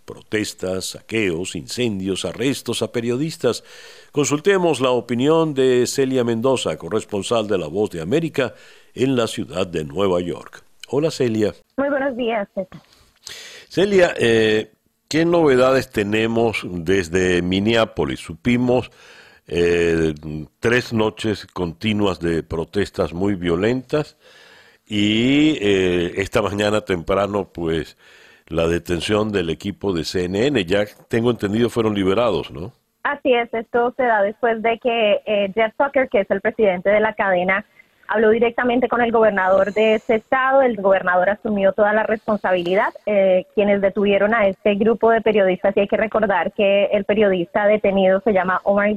Protestas, 0.07 0.85
saqueos, 0.85 1.55
incendios, 1.55 2.25
arrestos 2.25 2.81
a 2.81 2.91
periodistas. 2.91 3.63
Consultemos 4.11 4.79
la 4.79 4.89
opinión 4.89 5.53
de 5.53 5.85
Celia 5.85 6.23
Mendoza, 6.23 6.77
corresponsal 6.77 7.47
de 7.47 7.57
La 7.57 7.67
Voz 7.67 7.91
de 7.91 8.01
América 8.01 8.55
en 8.95 9.15
la 9.15 9.27
ciudad 9.27 9.67
de 9.67 9.83
Nueva 9.83 10.21
York. 10.21 10.63
Hola 10.89 11.11
Celia. 11.11 11.53
Muy 11.75 11.89
buenos 11.89 12.15
días. 12.15 12.47
Celia, 13.67 14.13
eh, 14.17 14.71
¿qué 15.09 15.25
novedades 15.25 15.89
tenemos 15.89 16.61
desde 16.63 17.41
Minneapolis? 17.41 18.21
Supimos 18.21 18.89
eh, 19.47 20.13
tres 20.61 20.93
noches 20.93 21.45
continuas 21.47 22.21
de 22.21 22.43
protestas 22.43 23.13
muy 23.13 23.35
violentas 23.35 24.15
y 24.87 25.57
eh, 25.59 26.13
esta 26.21 26.41
mañana 26.41 26.81
temprano 26.81 27.49
pues 27.51 27.97
la 28.49 28.67
detención 28.67 29.31
del 29.31 29.49
equipo 29.49 29.93
de 29.93 30.03
CNN. 30.03 30.65
Ya 30.65 30.85
tengo 31.09 31.31
entendido 31.31 31.69
fueron 31.69 31.93
liberados, 31.93 32.51
¿no? 32.51 32.71
Así 33.03 33.33
es, 33.33 33.53
esto 33.53 33.93
se 33.95 34.03
da 34.03 34.21
después 34.21 34.61
de 34.61 34.79
que 34.79 35.21
eh, 35.25 35.51
Jeff 35.55 35.73
Zucker, 35.77 36.09
que 36.09 36.21
es 36.21 36.31
el 36.31 36.41
presidente 36.41 36.89
de 36.89 36.99
la 36.99 37.13
cadena, 37.13 37.65
habló 38.07 38.31
directamente 38.31 38.87
con 38.87 39.01
el 39.01 39.11
gobernador 39.11 39.73
de 39.73 39.95
ese 39.95 40.15
estado. 40.15 40.61
El 40.61 40.75
gobernador 40.75 41.29
asumió 41.29 41.73
toda 41.73 41.93
la 41.93 42.03
responsabilidad. 42.03 42.89
Eh, 43.05 43.45
quienes 43.55 43.81
detuvieron 43.81 44.33
a 44.33 44.47
este 44.47 44.75
grupo 44.75 45.09
de 45.09 45.21
periodistas, 45.21 45.75
y 45.75 45.81
hay 45.81 45.87
que 45.87 45.97
recordar 45.97 46.51
que 46.53 46.85
el 46.85 47.05
periodista 47.05 47.65
detenido 47.65 48.21
se 48.21 48.33
llama 48.33 48.61
Omar 48.63 48.95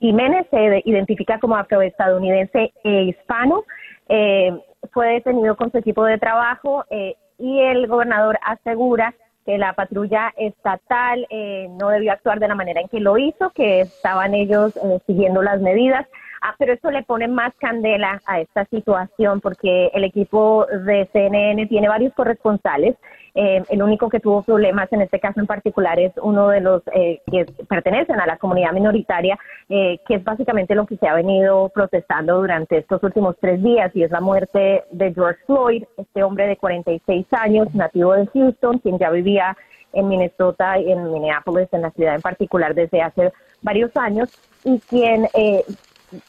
Jiménez, 0.00 0.46
se 0.50 0.82
identifica 0.84 1.38
como 1.38 1.56
afroestadounidense 1.56 2.72
e 2.84 3.02
hispano. 3.04 3.64
Eh, 4.08 4.52
fue 4.92 5.14
detenido 5.14 5.56
con 5.56 5.70
su 5.70 5.78
equipo 5.78 6.04
de 6.04 6.18
trabajo. 6.18 6.84
Eh, 6.90 7.16
y 7.38 7.60
el 7.60 7.86
gobernador 7.86 8.38
asegura 8.42 9.14
que 9.44 9.58
la 9.58 9.74
patrulla 9.74 10.34
estatal 10.36 11.26
eh, 11.30 11.68
no 11.70 11.88
debió 11.90 12.12
actuar 12.12 12.40
de 12.40 12.48
la 12.48 12.54
manera 12.54 12.80
en 12.80 12.88
que 12.88 13.00
lo 13.00 13.16
hizo, 13.16 13.50
que 13.50 13.82
estaban 13.82 14.34
ellos 14.34 14.76
eh, 14.76 14.98
siguiendo 15.06 15.42
las 15.42 15.60
medidas. 15.60 16.06
Ah, 16.48 16.54
pero 16.60 16.74
esto 16.74 16.92
le 16.92 17.02
pone 17.02 17.26
más 17.26 17.52
candela 17.58 18.22
a 18.24 18.38
esta 18.40 18.66
situación 18.66 19.40
porque 19.40 19.90
el 19.92 20.04
equipo 20.04 20.64
de 20.64 21.08
CNN 21.12 21.66
tiene 21.66 21.88
varios 21.88 22.14
corresponsales. 22.14 22.94
Eh, 23.34 23.64
el 23.68 23.82
único 23.82 24.08
que 24.08 24.20
tuvo 24.20 24.44
problemas 24.44 24.92
en 24.92 25.02
este 25.02 25.18
caso 25.18 25.40
en 25.40 25.48
particular 25.48 25.98
es 25.98 26.12
uno 26.22 26.50
de 26.50 26.60
los 26.60 26.82
eh, 26.94 27.20
que 27.28 27.46
pertenecen 27.68 28.20
a 28.20 28.26
la 28.26 28.36
comunidad 28.36 28.70
minoritaria, 28.70 29.36
eh, 29.68 29.98
que 30.06 30.14
es 30.14 30.22
básicamente 30.22 30.76
lo 30.76 30.86
que 30.86 30.96
se 30.98 31.08
ha 31.08 31.14
venido 31.14 31.68
protestando 31.70 32.36
durante 32.36 32.78
estos 32.78 33.02
últimos 33.02 33.34
tres 33.40 33.60
días 33.60 33.90
y 33.96 34.04
es 34.04 34.12
la 34.12 34.20
muerte 34.20 34.84
de 34.92 35.12
George 35.14 35.40
Floyd, 35.46 35.82
este 35.96 36.22
hombre 36.22 36.46
de 36.46 36.56
46 36.58 37.26
años, 37.32 37.74
nativo 37.74 38.12
de 38.12 38.28
Houston, 38.28 38.78
quien 38.78 39.00
ya 39.00 39.10
vivía 39.10 39.56
en 39.92 40.06
Minnesota 40.06 40.78
y 40.78 40.92
en 40.92 41.12
Minneapolis, 41.12 41.66
en 41.72 41.82
la 41.82 41.90
ciudad 41.90 42.14
en 42.14 42.22
particular, 42.22 42.72
desde 42.72 43.02
hace 43.02 43.32
varios 43.62 43.90
años 43.96 44.30
y 44.62 44.78
quien 44.78 45.26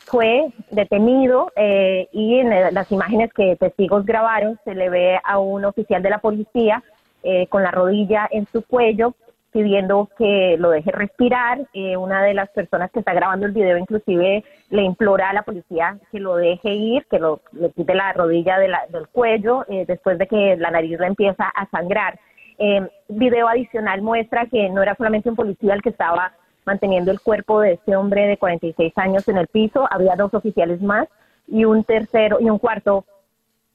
fue 0.06 0.48
detenido 0.72 1.52
y 2.12 2.40
en 2.40 2.74
las 2.74 2.92
imágenes 2.92 3.32
que 3.34 3.56
testigos 3.56 4.06
grabaron 4.06 4.60
se 4.64 4.74
le 4.74 4.90
ve 4.90 5.20
a 5.24 5.40
un 5.40 5.66
oficial 5.66 6.02
de 6.02 6.10
la 6.10 6.20
policía 6.20 6.84
eh, 7.24 7.48
con 7.48 7.62
la 7.62 7.72
rodilla 7.72 8.26
en 8.32 8.46
su 8.46 8.62
cuello, 8.62 9.14
pidiendo 9.52 10.08
que 10.18 10.56
lo 10.60 10.70
deje 10.70 10.92
respirar. 10.92 11.60
Eh, 11.74 11.98
una 11.98 12.24
de 12.24 12.34
las 12.34 12.50
personas 12.52 12.92
que 12.92 13.00
está 13.00 13.14
grabando 13.14 13.46
el 13.46 13.52
video 13.52 13.78
inclusive 13.78 14.46
le 14.70 14.82
implora 14.84 15.32
a 15.32 15.34
la 15.34 15.42
policía 15.42 15.98
que 16.10 16.20
lo 16.20 16.36
deje 16.36 16.70
ir, 16.70 17.06
que 17.10 17.20
lo, 17.20 17.42
le 17.52 17.72
quite 17.72 17.96
la 17.96 18.14
rodilla 18.14 18.60
del 18.60 19.08
cuello 19.12 19.66
eh, 19.68 19.84
después 19.86 20.18
de 20.20 20.28
que 20.28 20.56
la 20.58 20.72
nariz 20.72 20.98
le 21.00 21.08
empieza 21.08 21.50
a 21.50 21.70
sangrar. 21.70 22.20
video 23.10 23.48
adicional 23.48 24.02
muestra 24.02 24.46
que 24.46 24.70
no 24.70 24.82
era 24.82 24.96
solamente 24.96 25.30
un 25.30 25.36
policía 25.36 25.74
el 25.74 25.82
que 25.82 25.90
estaba 25.90 26.32
manteniendo 26.68 27.12
el 27.12 27.22
cuerpo 27.22 27.62
de 27.62 27.74
este 27.74 27.96
hombre 27.96 28.28
de 28.28 28.38
46 28.38 28.94
años 28.98 29.28
en 29.28 29.38
el 29.38 29.48
piso, 29.48 29.88
había 29.90 30.16
dos 30.16 30.34
oficiales 30.34 30.82
más 30.82 31.08
y 31.48 31.64
un 31.66 31.84
tercero 31.86 32.38
y 32.40 32.50
un 32.50 32.60
cuarto 32.60 33.06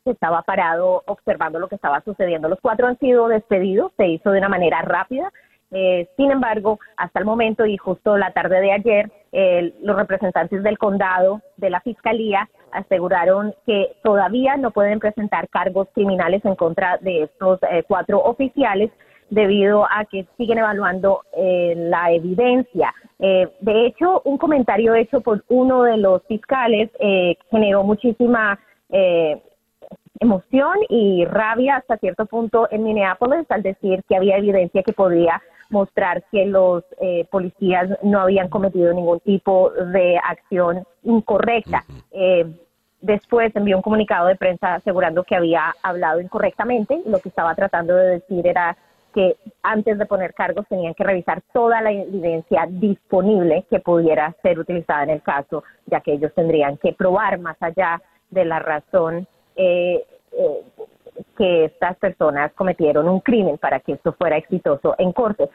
estaba 0.04 0.42
parado 0.42 1.02
observando 1.06 1.58
lo 1.58 1.68
que 1.68 1.76
estaba 1.76 2.02
sucediendo. 2.02 2.48
Los 2.48 2.60
cuatro 2.60 2.86
han 2.86 2.98
sido 2.98 3.28
despedidos, 3.28 3.92
se 3.96 4.08
hizo 4.08 4.30
de 4.30 4.38
una 4.38 4.48
manera 4.48 4.82
rápida. 4.82 5.32
Eh, 5.70 6.08
sin 6.18 6.30
embargo, 6.30 6.78
hasta 6.98 7.18
el 7.18 7.24
momento 7.24 7.64
y 7.64 7.78
justo 7.78 8.18
la 8.18 8.32
tarde 8.32 8.60
de 8.60 8.72
ayer, 8.72 9.10
los 9.80 9.96
representantes 9.96 10.62
del 10.62 10.76
condado 10.76 11.40
de 11.56 11.70
la 11.70 11.80
fiscalía 11.80 12.50
aseguraron 12.70 13.54
que 13.64 13.96
todavía 14.02 14.58
no 14.58 14.70
pueden 14.70 14.98
presentar 14.98 15.48
cargos 15.48 15.88
criminales 15.94 16.44
en 16.44 16.54
contra 16.54 16.98
de 16.98 17.22
estos 17.22 17.58
eh, 17.70 17.82
cuatro 17.88 18.18
oficiales 18.22 18.90
debido 19.32 19.84
a 19.84 20.04
que 20.04 20.26
siguen 20.36 20.58
evaluando 20.58 21.22
eh, 21.36 21.74
la 21.76 22.12
evidencia. 22.12 22.94
de 23.18 23.86
hecho, 23.86 24.20
un 24.24 24.36
comentario 24.36 24.94
hecho 24.94 25.20
por 25.20 25.44
uno 25.48 25.84
de 25.84 25.96
los 25.96 26.22
fiscales 26.26 26.90
generó 27.50 27.84
muchísima 27.84 28.58
emoción 30.20 30.76
y 30.88 31.24
rabia 31.24 31.76
hasta 31.76 31.98
cierto 31.98 32.26
punto 32.26 32.68
en 32.70 32.82
Minneapolis 32.82 33.50
al 33.50 33.62
decir 33.62 34.02
que 34.08 34.16
había 34.16 34.38
evidencia 34.38 34.82
que 34.82 34.92
podía 34.92 35.40
mostrar 35.72 36.22
que 36.30 36.46
los 36.46 36.84
eh, 37.00 37.26
policías 37.30 37.88
no 38.02 38.20
habían 38.20 38.48
cometido 38.48 38.92
ningún 38.92 39.20
tipo 39.20 39.70
de 39.70 40.18
acción 40.18 40.84
incorrecta. 41.02 41.84
Eh, 42.12 42.46
después 43.00 43.56
envió 43.56 43.76
un 43.76 43.82
comunicado 43.82 44.28
de 44.28 44.36
prensa 44.36 44.74
asegurando 44.74 45.24
que 45.24 45.34
había 45.34 45.74
hablado 45.82 46.20
incorrectamente 46.20 47.02
y 47.04 47.08
lo 47.08 47.18
que 47.18 47.30
estaba 47.30 47.54
tratando 47.54 47.96
de 47.96 48.20
decir 48.20 48.46
era 48.46 48.76
que 49.12 49.36
antes 49.62 49.98
de 49.98 50.06
poner 50.06 50.34
cargos 50.34 50.66
tenían 50.68 50.94
que 50.94 51.04
revisar 51.04 51.42
toda 51.52 51.80
la 51.80 51.92
evidencia 51.92 52.66
disponible 52.68 53.64
que 53.70 53.80
pudiera 53.80 54.34
ser 54.42 54.58
utilizada 54.58 55.04
en 55.04 55.10
el 55.10 55.22
caso, 55.22 55.64
ya 55.86 56.00
que 56.00 56.12
ellos 56.12 56.32
tendrían 56.34 56.76
que 56.78 56.92
probar 56.92 57.38
más 57.38 57.56
allá 57.60 58.00
de 58.30 58.44
la 58.44 58.58
razón 58.58 59.26
eh, 59.56 60.04
eh, 60.32 60.62
que 61.36 61.66
estas 61.66 61.96
personas 61.98 62.52
cometieron 62.54 63.08
un 63.08 63.20
crimen 63.20 63.58
para 63.58 63.80
que 63.80 63.92
esto 63.92 64.12
fuera 64.12 64.36
exitoso 64.36 64.94
en 64.98 65.12
corte. 65.12 65.48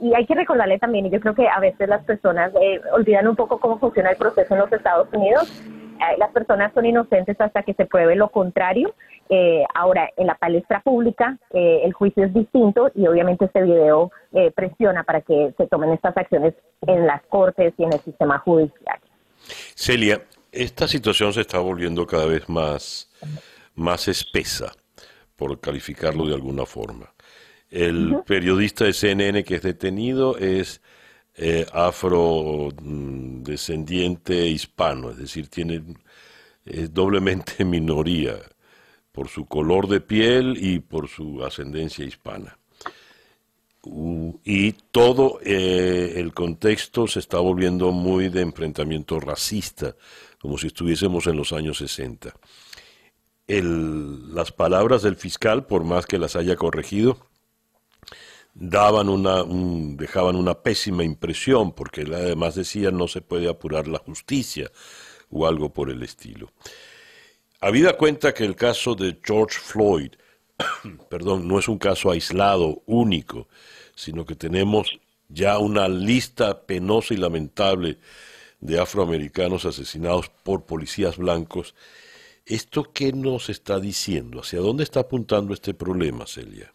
y 0.00 0.14
hay 0.14 0.26
que 0.26 0.34
recordarle 0.34 0.78
también, 0.78 1.06
y 1.06 1.10
yo 1.10 1.20
creo 1.20 1.34
que 1.34 1.48
a 1.48 1.60
veces 1.60 1.88
las 1.88 2.04
personas 2.04 2.52
eh, 2.60 2.80
olvidan 2.92 3.28
un 3.28 3.36
poco 3.36 3.58
cómo 3.58 3.78
funciona 3.78 4.10
el 4.10 4.16
proceso 4.16 4.54
en 4.54 4.60
los 4.60 4.72
Estados 4.72 5.08
Unidos. 5.12 5.62
Eh, 5.66 6.16
las 6.18 6.30
personas 6.30 6.72
son 6.72 6.86
inocentes 6.86 7.38
hasta 7.40 7.62
que 7.62 7.74
se 7.74 7.86
pruebe 7.86 8.16
lo 8.16 8.28
contrario. 8.28 8.94
Eh, 9.30 9.64
ahora, 9.74 10.10
en 10.16 10.26
la 10.26 10.34
palestra 10.34 10.82
pública, 10.82 11.38
el 11.52 11.92
juicio 11.92 12.24
es 12.24 12.34
distinto 12.34 12.90
y 12.96 13.06
obviamente 13.06 13.44
este 13.44 13.62
video 13.62 14.10
presiona 14.56 15.04
para 15.04 15.20
que 15.20 15.54
se 15.56 15.68
tomen 15.68 15.92
estas 15.92 16.16
acciones 16.16 16.54
en 16.82 17.06
las 17.06 17.22
cortes 17.26 17.72
y 17.78 17.84
en 17.84 17.92
el 17.92 18.00
sistema 18.00 18.38
judicial. 18.38 18.98
Celia, 19.76 20.20
esta 20.50 20.88
situación 20.88 21.32
se 21.32 21.42
está 21.42 21.60
volviendo 21.60 22.04
cada 22.06 22.26
vez 22.26 22.48
más 22.48 23.08
más 23.80 24.06
espesa, 24.08 24.72
por 25.36 25.60
calificarlo 25.60 26.26
de 26.26 26.34
alguna 26.34 26.66
forma. 26.66 27.14
El 27.70 28.18
periodista 28.26 28.84
de 28.84 28.92
CNN 28.92 29.44
que 29.44 29.54
es 29.56 29.62
detenido 29.62 30.36
es 30.36 30.82
eh, 31.36 31.66
afrodescendiente 31.72 34.48
hispano, 34.48 35.10
es 35.10 35.18
decir, 35.18 35.48
tiene 35.48 35.82
es 36.64 36.92
doblemente 36.92 37.64
minoría 37.76 38.34
por 39.12 39.28
su 39.28 39.46
color 39.46 39.88
de 39.88 40.00
piel 40.00 40.56
y 40.60 40.78
por 40.80 41.08
su 41.08 41.44
ascendencia 41.44 42.04
hispana. 42.04 42.56
y 44.44 44.72
todo 44.90 45.40
eh, 45.42 46.14
el 46.16 46.34
contexto 46.34 47.06
se 47.06 47.18
está 47.18 47.38
volviendo 47.38 47.92
muy 47.92 48.28
de 48.28 48.42
enfrentamiento 48.42 49.18
racista, 49.20 49.96
como 50.38 50.58
si 50.58 50.66
estuviésemos 50.66 51.26
en 51.26 51.36
los 51.36 51.52
años 51.52 51.78
60 51.78 52.34
las 53.58 54.52
palabras 54.52 55.02
del 55.02 55.16
fiscal, 55.16 55.66
por 55.66 55.84
más 55.84 56.06
que 56.06 56.18
las 56.18 56.36
haya 56.36 56.54
corregido, 56.56 57.18
daban 58.54 59.08
una, 59.08 59.42
dejaban 59.96 60.36
una 60.36 60.62
pésima 60.62 61.02
impresión, 61.02 61.72
porque 61.72 62.02
él 62.02 62.14
además 62.14 62.54
decía 62.54 62.90
no 62.90 63.08
se 63.08 63.22
puede 63.22 63.48
apurar 63.48 63.88
la 63.88 63.98
justicia 63.98 64.70
o 65.30 65.46
algo 65.46 65.72
por 65.72 65.90
el 65.90 66.02
estilo. 66.02 66.52
Habida 67.60 67.96
cuenta 67.96 68.32
que 68.32 68.44
el 68.44 68.56
caso 68.56 68.94
de 68.94 69.18
George 69.22 69.58
Floyd, 69.58 70.12
perdón, 71.10 71.46
no 71.46 71.58
es 71.58 71.68
un 71.68 71.78
caso 71.78 72.10
aislado, 72.10 72.82
único, 72.86 73.48
sino 73.94 74.24
que 74.24 74.34
tenemos 74.34 74.98
ya 75.28 75.58
una 75.58 75.88
lista 75.88 76.62
penosa 76.66 77.14
y 77.14 77.18
lamentable 77.18 77.98
de 78.60 78.80
afroamericanos 78.80 79.64
asesinados 79.64 80.28
por 80.42 80.64
policías 80.64 81.16
blancos, 81.16 81.74
¿Esto 82.50 82.82
qué 82.92 83.12
nos 83.12 83.48
está 83.48 83.78
diciendo? 83.78 84.40
¿Hacia 84.40 84.58
dónde 84.58 84.82
está 84.82 85.00
apuntando 85.00 85.54
este 85.54 85.72
problema, 85.72 86.26
Celia? 86.26 86.72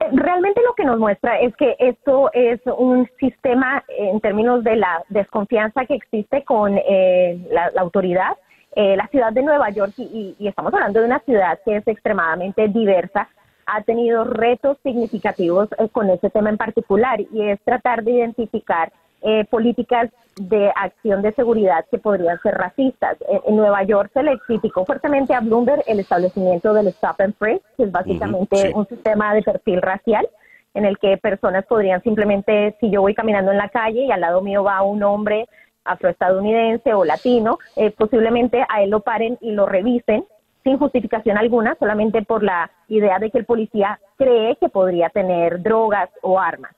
Realmente 0.00 0.60
lo 0.62 0.74
que 0.74 0.84
nos 0.84 0.98
muestra 0.98 1.40
es 1.40 1.56
que 1.56 1.76
esto 1.78 2.30
es 2.34 2.60
un 2.66 3.08
sistema 3.18 3.82
en 3.88 4.20
términos 4.20 4.62
de 4.64 4.76
la 4.76 5.02
desconfianza 5.08 5.86
que 5.86 5.94
existe 5.94 6.44
con 6.44 6.76
eh, 6.76 7.38
la, 7.50 7.72
autoridad. 7.80 8.36
Eh, 8.80 8.96
la 8.96 9.08
ciudad 9.08 9.32
de 9.32 9.42
Nueva 9.42 9.70
York, 9.70 9.92
y, 9.96 10.36
y, 10.38 10.46
estamos 10.46 10.72
hablando 10.72 11.00
de 11.00 11.06
una 11.06 11.18
ciudad 11.18 11.58
que 11.64 11.78
es 11.78 11.88
extremadamente 11.88 12.68
diversa, 12.68 13.28
ha 13.66 13.82
tenido 13.82 14.22
retos 14.22 14.78
significativos 14.84 15.68
eh, 15.80 15.88
con 15.90 16.08
ese 16.10 16.30
tema 16.30 16.48
en 16.50 16.58
particular 16.58 17.20
y 17.20 17.42
es 17.42 17.58
tratar 17.64 18.04
de 18.04 18.12
identificar 18.12 18.92
eh, 19.22 19.44
políticas 19.50 20.10
de 20.36 20.70
acción 20.76 21.22
de 21.22 21.32
seguridad 21.32 21.86
que 21.90 21.98
podrían 21.98 22.40
ser 22.40 22.54
racistas. 22.54 23.16
En, 23.48 23.56
Nueva 23.56 23.82
York 23.82 24.12
se 24.14 24.22
le 24.22 24.38
criticó 24.46 24.86
fuertemente 24.86 25.34
a 25.34 25.40
Bloomberg 25.40 25.82
el 25.88 25.98
establecimiento 25.98 26.72
del 26.72 26.86
Stop 26.86 27.20
and 27.20 27.34
Pray, 27.34 27.60
que 27.76 27.82
es 27.82 27.90
básicamente 27.90 28.70
un 28.76 28.86
sistema 28.86 29.34
de 29.34 29.42
perfil 29.42 29.82
racial 29.82 30.28
en 30.74 30.84
el 30.84 30.98
que 30.98 31.16
personas 31.16 31.66
podrían 31.66 32.00
simplemente, 32.04 32.76
si 32.78 32.92
yo 32.92 33.00
voy 33.00 33.12
caminando 33.12 33.50
en 33.50 33.58
la 33.58 33.70
calle 33.70 34.04
y 34.04 34.12
al 34.12 34.20
lado 34.20 34.40
mío 34.40 34.62
va 34.62 34.82
un 34.82 35.02
hombre 35.02 35.48
afroestadounidense 35.88 36.94
o 36.94 37.04
latino, 37.04 37.58
eh, 37.76 37.90
posiblemente 37.90 38.64
a 38.68 38.82
él 38.82 38.90
lo 38.90 39.00
paren 39.00 39.38
y 39.40 39.52
lo 39.52 39.66
revisen 39.66 40.24
sin 40.64 40.78
justificación 40.78 41.38
alguna, 41.38 41.76
solamente 41.78 42.22
por 42.22 42.42
la 42.42 42.70
idea 42.88 43.18
de 43.18 43.30
que 43.30 43.38
el 43.38 43.44
policía 43.44 43.98
cree 44.16 44.56
que 44.56 44.68
podría 44.68 45.08
tener 45.08 45.62
drogas 45.62 46.10
o 46.22 46.38
armas. 46.38 46.72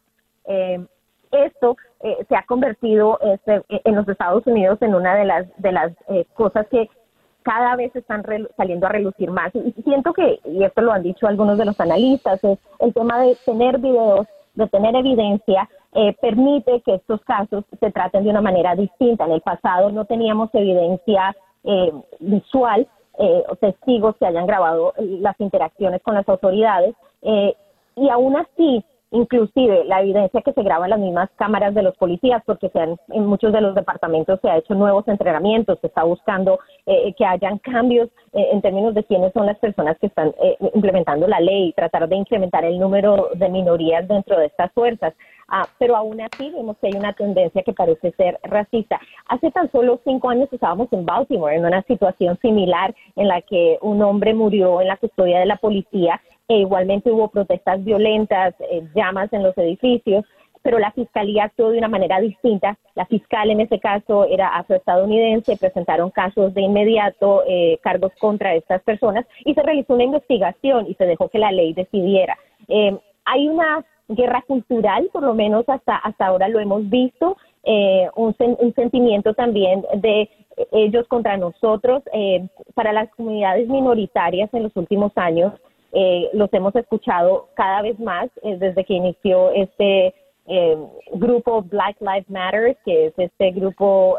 Eh, 0.45 0.85
esto 1.33 1.77
eh, 2.03 2.25
se 2.29 2.37
ha 2.37 2.43
convertido 2.43 3.19
este, 3.21 3.63
en 3.69 3.95
los 3.95 4.09
Estados 4.09 4.47
Unidos 4.47 4.79
en 4.83 4.95
una 4.95 5.15
de 5.15 5.25
las, 5.25 5.47
de 5.59 5.73
las 5.73 5.93
eh, 6.09 6.27
cosas 6.35 6.67
que 6.69 6.89
cada 7.43 7.77
vez 7.77 7.95
están 7.95 8.25
saliendo 8.57 8.87
a 8.87 8.91
relucir 8.91 9.31
más. 9.31 9.55
Y 9.55 9.73
siento 9.83 10.13
que, 10.13 10.41
y 10.45 10.65
esto 10.65 10.83
lo 10.83 10.93
han 10.93 11.03
dicho 11.03 11.27
algunos 11.27 11.57
de 11.59 11.65
los 11.65 11.81
analistas, 11.81 12.43
es 12.45 12.59
el 12.81 12.93
tema 12.93 13.21
de 13.21 13.37
tener 13.47 13.79
videos, 13.79 14.27
de 14.55 14.67
tener 14.69 14.95
evidencia, 14.95 15.69
eh, 15.95 16.17
permite 16.21 16.81
que 16.83 16.95
estos 16.95 17.21
casos 17.23 17.65
se 17.79 17.91
traten 17.91 18.25
de 18.25 18.31
una 18.31 18.41
manera 18.41 18.75
distinta. 18.75 19.25
En 19.25 19.33
el 19.33 19.41
pasado 19.41 19.91
no 19.91 20.05
teníamos 20.05 20.51
evidencia 20.53 21.35
visual 22.21 22.89
o 23.19 23.57
testigos 23.57 24.17
que 24.17 24.25
hayan 24.25 24.47
grabado 24.47 24.95
las 24.97 25.39
interacciones 25.41 26.01
con 26.03 26.15
las 26.15 26.27
autoridades. 26.27 26.95
y 27.23 28.09
aún 28.09 28.35
así, 28.37 28.83
inclusive 29.11 29.85
la 29.85 30.01
evidencia 30.03 30.43
que 30.43 30.53
se 30.53 30.63
graba 30.63 30.87
en 30.87 30.91
las 30.91 31.01
mismas 31.01 31.29
cámaras 31.37 31.75
de 31.75 31.83
los 31.83 31.97
policías, 31.97 32.43
porque 32.47 32.69
se 32.69 32.81
en 32.81 33.27
muchos 33.27 33.53
de 33.53 33.61
los 33.61 33.75
departamentos 33.75 34.39
se 34.41 34.49
ha 34.49 34.59
hecho 34.59 34.75
nuevos 34.75 35.07
entrenamientos, 35.09 35.79
se 35.81 35.89
está 35.89 36.05
buscando 36.05 36.61
eh, 36.87 37.13
que 37.15 37.25
hayan 37.25 37.59
cambios 37.59 38.09
eh, 38.33 38.49
en 38.53 38.63
términos 38.63 38.95
de 38.95 39.05
quiénes 39.05 39.33
son 39.33 39.47
las 39.47 39.59
personas 39.59 39.99
que 39.99 40.07
están 40.07 40.33
eh, 40.43 40.57
implementando 40.75 41.27
la 41.27 41.41
ley, 41.41 41.73
tratar 41.73 42.09
de 42.09 42.17
incrementar 42.17 42.65
el 42.65 42.79
número 42.79 43.31
de 43.35 43.49
minorías 43.49 44.07
dentro 44.07 44.39
de 44.39 44.47
estas 44.47 44.73
fuerzas. 44.73 45.15
Ah, 45.53 45.67
pero 45.79 45.97
aún 45.97 46.21
así 46.21 46.49
vemos 46.51 46.77
que 46.79 46.87
hay 46.87 46.93
una 46.95 47.13
tendencia 47.13 47.63
que 47.65 47.73
parece 47.73 48.13
ser 48.13 48.39
racista. 48.45 49.01
Hace 49.29 49.51
tan 49.51 49.71
solo 49.73 50.01
cinco 50.05 50.31
años 50.31 50.49
estábamos 50.53 50.87
en 50.93 51.05
Baltimore 51.05 51.57
en 51.57 51.65
una 51.65 51.83
situación 51.83 52.39
similar 52.41 52.95
en 53.17 53.27
la 53.27 53.43
que 53.43 53.77
un 53.83 54.01
hombre 54.01 54.33
murió 54.33 54.81
en 54.81 54.87
la 54.87 54.97
custodia 54.97 55.41
de 55.41 55.47
la 55.47 55.57
policía 55.57 56.21
e 56.47 56.59
igualmente 56.59 57.11
hubo 57.11 57.29
protestas 57.29 57.83
violentas, 57.85 58.55
eh, 58.61 58.87
llamas 58.95 59.33
en 59.33 59.43
los 59.43 59.59
edificios, 59.59 60.25
pero 60.63 60.79
la 60.79 60.93
fiscalía 60.93 61.45
actuó 61.45 61.71
de 61.71 61.79
una 61.79 61.89
manera 61.89 62.21
distinta. 62.21 62.79
La 62.95 63.07
fiscal 63.07 63.51
en 63.51 63.61
ese 63.61 63.81
caso 63.81 64.27
era 64.27 64.49
afroestadounidense, 64.49 65.57
presentaron 65.57 66.11
casos 66.11 66.55
de 66.55 66.63
inmediato, 66.63 67.43
eh, 67.49 67.79
cargos 67.83 68.13
contra 68.21 68.55
estas 68.55 68.83
personas 68.83 69.27
y 69.45 69.55
se 69.55 69.63
realizó 69.63 69.95
una 69.95 70.05
investigación 70.05 70.87
y 70.89 70.95
se 70.95 71.07
dejó 71.07 71.29
que 71.29 71.39
la 71.39 71.51
ley 71.51 71.73
decidiera. 71.73 72.39
Eh, 72.69 72.97
hay 73.25 73.49
una 73.49 73.85
guerra 74.11 74.43
cultural, 74.47 75.09
por 75.13 75.23
lo 75.23 75.35
menos 75.35 75.69
hasta, 75.69 75.97
hasta 75.97 76.27
ahora 76.27 76.49
lo 76.49 76.61
hemos 76.61 76.89
visto, 76.89 77.37
un, 77.63 78.35
un, 78.39 78.75
sentimiento 78.75 79.35
también 79.35 79.85
de 79.97 80.31
ellos 80.73 81.07
contra 81.09 81.37
nosotros. 81.37 82.03
para 82.75 82.93
las 82.93 83.11
comunidades 83.11 83.69
minoritarias 83.69 84.49
en 84.55 84.63
los 84.65 84.77
últimos 84.77 85.13
años, 85.17 85.53
eh, 85.93 86.31
los 86.35 86.53
hemos 86.53 86.75
escuchado 86.77 87.49
cada 87.55 87.83
vez 87.83 87.99
más 87.99 88.29
eh, 88.43 88.57
desde 88.59 88.85
que 88.85 88.95
inició 88.95 89.51
este 89.51 90.15
eh, 90.47 90.79
grupo 91.15 91.63
Black 91.63 91.97
Lives 92.01 92.31
Matter, 92.31 92.77
que 92.85 93.07
es 93.07 93.15
este 93.19 93.51
grupo 93.51 94.17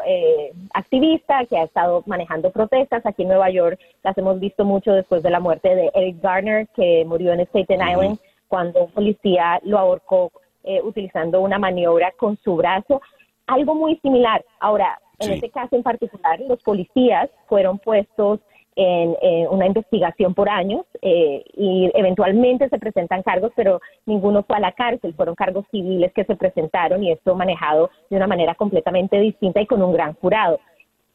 activista 0.74 1.44
que 1.46 1.58
ha 1.58 1.64
estado 1.64 2.02
manejando 2.06 2.50
protestas 2.50 3.04
aquí 3.06 3.22
en 3.22 3.28
Nueva 3.28 3.50
York. 3.50 3.78
Las 4.02 4.16
hemos 4.18 4.38
visto 4.38 4.64
mucho 4.64 4.92
después 4.92 5.22
de 5.22 5.30
la 5.30 5.40
muerte 5.40 5.74
de 5.74 5.90
Eric 5.94 6.20
Garner, 6.22 6.68
que 6.74 7.04
murió 7.06 7.32
en 7.32 7.40
Staten 7.40 7.80
Island 7.80 8.18
cuando 8.52 8.84
un 8.84 8.90
policía 8.90 9.58
lo 9.64 9.78
ahorcó 9.78 10.30
eh, 10.62 10.82
utilizando 10.82 11.40
una 11.40 11.58
maniobra 11.58 12.12
con 12.18 12.36
su 12.44 12.54
brazo, 12.54 13.00
algo 13.46 13.74
muy 13.74 13.96
similar. 14.00 14.44
Ahora, 14.60 15.00
en 15.20 15.32
este 15.32 15.48
caso 15.48 15.74
en 15.74 15.82
particular, 15.82 16.38
los 16.40 16.62
policías 16.62 17.30
fueron 17.48 17.78
puestos 17.78 18.40
en 18.76 19.16
una 19.48 19.66
investigación 19.66 20.34
por 20.34 20.50
años 20.50 20.84
eh, 21.00 21.42
y 21.54 21.90
eventualmente 21.94 22.68
se 22.68 22.78
presentan 22.78 23.22
cargos, 23.22 23.52
pero 23.56 23.80
ninguno 24.04 24.42
fue 24.42 24.58
a 24.58 24.60
la 24.60 24.72
cárcel, 24.72 25.14
fueron 25.14 25.34
cargos 25.34 25.64
civiles 25.70 26.12
que 26.12 26.24
se 26.24 26.36
presentaron 26.36 27.02
y 27.02 27.10
esto 27.10 27.34
manejado 27.34 27.90
de 28.10 28.16
una 28.16 28.26
manera 28.26 28.54
completamente 28.54 29.18
distinta 29.18 29.62
y 29.62 29.66
con 29.66 29.82
un 29.82 29.94
gran 29.94 30.12
jurado. 30.16 30.60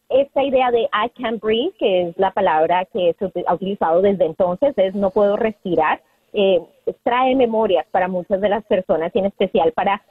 Esta 0.10 0.44
idea 0.44 0.72
de 0.72 0.84
I 0.86 1.10
can't 1.22 1.40
breathe, 1.40 1.74
que 1.78 2.10
es 2.10 2.18
la 2.18 2.32
palabra 2.32 2.86
que 2.86 3.16
se 3.20 3.44
ha 3.46 3.54
utilizado 3.54 4.02
desde 4.02 4.26
entonces, 4.26 4.74
es 4.78 4.96
no 4.96 5.12
puedo 5.12 5.36
respirar, 5.36 6.02
eh, 6.34 6.62
trae 7.04 7.36
memorias 7.36 7.86
para 7.92 8.08
muchas 8.08 8.42
de 8.42 8.50
las 8.50 8.64
personas 8.66 9.12
y 9.14 9.20
en 9.20 9.26
especial 9.26 9.72
para 9.74 10.02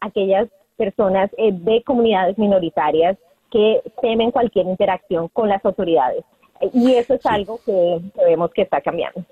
aquellas 0.00 0.48
personas 0.76 1.30
eh, 1.36 1.50
de 1.52 1.82
comunidades 1.82 2.38
minoritarias 2.38 3.18
que 3.50 3.82
temen 4.00 4.30
cualquier 4.30 4.66
interacción 4.66 5.28
con 5.28 5.48
las 5.48 5.64
autoridades. 5.64 6.24
Y 6.72 6.92
eso 6.94 7.14
es 7.14 7.24
algo 7.26 7.60
que, 7.64 8.00
vemos 8.26 8.50
que 8.52 8.62
está 8.62 8.80
cambiando. 8.80 9.24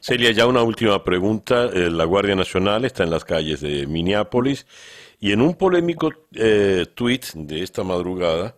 Celia, 0.00 0.32
ya 0.32 0.46
una 0.46 0.62
última 0.62 1.02
pregunta. 1.02 1.66
Eh, 1.66 1.90
la 1.90 2.04
Guardia 2.04 2.34
Nacional 2.34 2.84
está 2.84 3.04
en 3.04 3.10
las 3.10 3.24
calles 3.24 3.60
de 3.60 3.86
Minneapolis 3.86 4.66
y 5.18 5.32
en 5.32 5.40
un 5.40 5.54
polémico 5.54 6.10
eh, 6.34 6.86
tweet 6.94 7.20
de 7.34 7.62
esta 7.62 7.84
madrugada, 7.84 8.54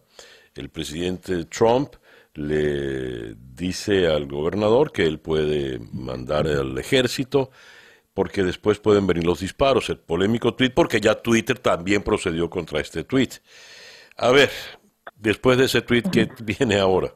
el 0.55 0.69
presidente 0.69 1.45
Trump 1.45 1.95
le 2.35 3.35
dice 3.55 4.07
al 4.07 4.27
gobernador 4.27 4.93
que 4.93 5.05
él 5.05 5.19
puede 5.19 5.81
mandar 5.93 6.47
al 6.47 6.79
ejército 6.79 7.51
porque 8.15 8.43
después 8.43 8.79
pueden 8.81 9.07
venir 9.07 9.25
los 9.25 9.41
disparos. 9.41 9.89
El 9.89 9.99
polémico 9.99 10.55
tweet, 10.55 10.71
porque 10.75 11.01
ya 11.01 11.15
Twitter 11.15 11.59
también 11.59 12.03
procedió 12.03 12.51
contra 12.51 12.81
este 12.81 13.05
tweet. 13.05 13.31
A 14.17 14.31
ver, 14.31 14.51
después 15.17 15.59
de 15.59 15.65
ese 15.65 15.83
tweet, 15.83 16.03
¿qué 16.13 16.29
viene 16.43 16.79
ahora? 16.79 17.09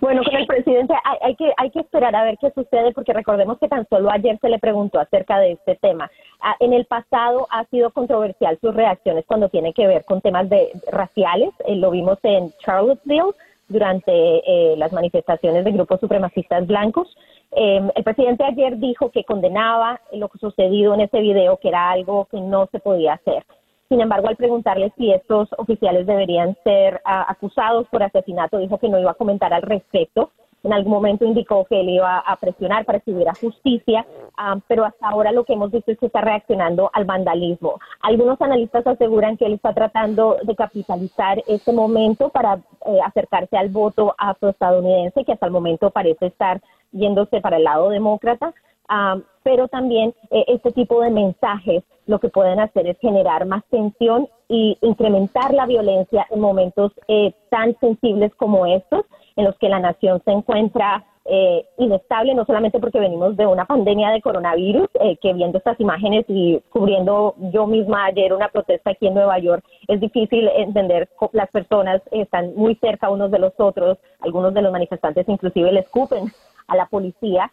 Bueno, 0.00 0.22
con 0.22 0.36
el 0.36 0.46
presidente 0.46 0.92
hay, 1.22 1.34
que, 1.36 1.50
hay 1.56 1.70
que 1.70 1.80
esperar 1.80 2.14
a 2.14 2.24
ver 2.24 2.36
qué 2.38 2.50
sucede 2.50 2.92
porque 2.92 3.14
recordemos 3.14 3.58
que 3.58 3.66
tan 3.66 3.86
solo 3.88 4.10
ayer 4.10 4.38
se 4.40 4.50
le 4.50 4.58
preguntó 4.58 5.00
acerca 5.00 5.38
de 5.38 5.52
este 5.52 5.76
tema. 5.76 6.10
Ah, 6.40 6.54
en 6.60 6.74
el 6.74 6.84
pasado 6.84 7.48
ha 7.50 7.64
sido 7.64 7.90
controversial 7.90 8.58
sus 8.60 8.74
reacciones 8.74 9.24
cuando 9.26 9.48
tiene 9.48 9.72
que 9.72 9.86
ver 9.86 10.04
con 10.04 10.20
temas 10.20 10.50
de 10.50 10.70
raciales. 10.92 11.48
Eh, 11.66 11.76
lo 11.76 11.90
vimos 11.90 12.18
en 12.24 12.52
Charlottesville 12.58 13.32
durante 13.68 14.12
eh, 14.12 14.76
las 14.76 14.92
manifestaciones 14.92 15.64
de 15.64 15.72
grupos 15.72 16.00
supremacistas 16.00 16.66
blancos. 16.66 17.08
Em, 17.52 17.90
el 17.94 18.04
presidente 18.04 18.44
ayer 18.44 18.78
dijo 18.78 19.10
que 19.10 19.24
condenaba 19.24 20.00
lo 20.12 20.30
sucedido 20.40 20.94
en 20.94 21.00
ese 21.00 21.20
video, 21.20 21.58
que 21.58 21.68
era 21.68 21.90
algo 21.90 22.26
que 22.30 22.40
no 22.40 22.68
se 22.72 22.80
podía 22.80 23.14
hacer. 23.14 23.44
Sin 23.88 24.00
embargo, 24.00 24.28
al 24.28 24.36
preguntarle 24.36 24.92
si 24.96 25.12
estos 25.12 25.48
oficiales 25.58 26.06
deberían 26.06 26.56
ser 26.64 27.00
ah, 27.04 27.26
acusados 27.28 27.86
por 27.88 28.02
asesinato, 28.02 28.58
dijo 28.58 28.78
que 28.78 28.88
no 28.88 28.98
iba 28.98 29.12
a 29.12 29.14
comentar 29.14 29.52
al 29.54 29.62
respecto. 29.62 30.30
En 30.66 30.72
algún 30.72 30.92
momento 30.92 31.24
indicó 31.24 31.64
que 31.64 31.80
él 31.80 31.90
iba 31.90 32.18
a 32.18 32.36
presionar 32.36 32.84
para 32.84 32.98
que 32.98 33.12
hubiera 33.12 33.32
justicia, 33.34 34.04
ah, 34.36 34.58
pero 34.66 34.84
hasta 34.84 35.08
ahora 35.08 35.30
lo 35.30 35.44
que 35.44 35.52
hemos 35.52 35.70
visto 35.70 35.92
es 35.92 35.98
que 35.98 36.06
está 36.06 36.22
reaccionando 36.22 36.90
al 36.92 37.04
vandalismo. 37.04 37.78
Algunos 38.02 38.40
analistas 38.40 38.84
aseguran 38.84 39.36
que 39.36 39.46
él 39.46 39.52
está 39.52 39.72
tratando 39.72 40.38
de 40.42 40.56
capitalizar 40.56 41.40
este 41.46 41.72
momento 41.72 42.30
para 42.30 42.54
eh, 42.84 42.98
acercarse 43.04 43.56
al 43.56 43.68
voto 43.68 44.12
afroestadounidense, 44.18 45.24
que 45.24 45.34
hasta 45.34 45.46
el 45.46 45.52
momento 45.52 45.90
parece 45.90 46.26
estar 46.26 46.60
yéndose 46.90 47.40
para 47.40 47.58
el 47.58 47.64
lado 47.64 47.90
demócrata. 47.90 48.52
Ah, 48.88 49.18
pero 49.44 49.68
también 49.68 50.14
eh, 50.30 50.46
este 50.48 50.72
tipo 50.72 51.00
de 51.00 51.10
mensajes 51.10 51.84
lo 52.06 52.18
que 52.18 52.28
pueden 52.28 52.58
hacer 52.58 52.88
es 52.88 52.98
generar 52.98 53.46
más 53.46 53.62
tensión 53.70 54.28
y 54.48 54.78
incrementar 54.80 55.54
la 55.54 55.66
violencia 55.66 56.26
en 56.30 56.40
momentos 56.40 56.90
eh, 57.06 57.34
tan 57.50 57.78
sensibles 57.78 58.34
como 58.34 58.66
estos, 58.66 59.04
en 59.36 59.44
los 59.44 59.56
que 59.58 59.68
la 59.68 59.78
nación 59.78 60.22
se 60.24 60.32
encuentra 60.32 61.04
eh, 61.24 61.66
inestable, 61.78 62.34
no 62.34 62.44
solamente 62.44 62.78
porque 62.78 63.00
venimos 63.00 63.36
de 63.36 63.46
una 63.46 63.64
pandemia 63.64 64.10
de 64.10 64.22
coronavirus, 64.22 64.88
que 65.20 65.32
viendo 65.32 65.58
estas 65.58 65.78
imágenes 65.80 66.24
y 66.28 66.62
cubriendo 66.70 67.34
yo 67.52 67.66
misma 67.66 68.06
ayer 68.06 68.32
una 68.32 68.48
protesta 68.48 68.90
aquí 68.90 69.08
en 69.08 69.14
Nueva 69.14 69.38
York, 69.38 69.64
es 69.88 70.00
difícil 70.00 70.48
entender, 70.56 71.08
las 71.32 71.50
personas 71.50 72.00
están 72.12 72.54
muy 72.54 72.76
cerca 72.76 73.10
unos 73.10 73.30
de 73.30 73.40
los 73.40 73.52
otros, 73.58 73.98
algunos 74.20 74.54
de 74.54 74.62
los 74.62 74.72
manifestantes 74.72 75.28
inclusive 75.28 75.72
le 75.72 75.80
escupen 75.80 76.30
a 76.68 76.76
la 76.76 76.86
policía. 76.86 77.52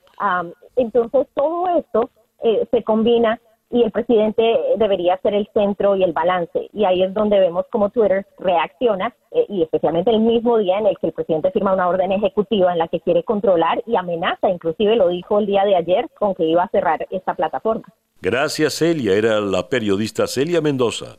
entonces, 0.76 1.28
todo 1.34 1.68
esto 1.78 2.10
eh, 2.44 2.68
se 2.72 2.84
combina 2.84 3.40
y 3.74 3.82
el 3.82 3.92
presidente 3.92 4.44
debería 4.78 5.20
ser 5.24 5.34
el 5.34 5.50
centro 5.52 5.96
y 5.96 6.04
el 6.04 6.14
balance. 6.14 6.70
Y 6.74 6.86
ahí 6.86 7.02
es 7.02 7.12
donde 7.12 7.40
vemos 7.40 7.66
cómo 7.72 7.90
Twitter 7.90 8.24
reacciona, 8.38 9.16
eh, 9.32 9.48
y 9.50 9.64
especialmente 9.64 10.12
el 10.12 10.20
mismo 10.20 10.60
día 10.60 10.78
en 10.78 10.86
el 10.86 10.98
que 11.00 11.08
el 11.08 11.14
presidente 11.14 11.50
firma 11.50 11.74
una 11.74 11.90
orden 11.90 12.12
ejecutiva 12.12 12.72
en 12.72 12.78
la 12.78 12.88
que 12.88 13.00
quiere 13.00 13.24
controlar 13.24 13.84
y 13.88 13.96
amenaza, 13.96 14.48
inclusive 14.48 14.96
lo 14.96 15.08
dijo 15.08 15.40
el 15.40 15.48
día 15.48 15.66
de 15.66 15.76
ayer, 15.76 16.08
con 16.20 16.36
que 16.36 16.46
iba 16.46 16.64
a 16.64 16.70
cerrar 16.70 17.08
esta 17.10 17.34
plataforma. 17.34 17.86
Gracias, 18.22 18.76
Celia. 18.76 19.16
Era 19.16 19.42
la 19.42 19.68
periodista 19.70 20.28
Celia 20.28 20.62
Mendoza, 20.62 21.18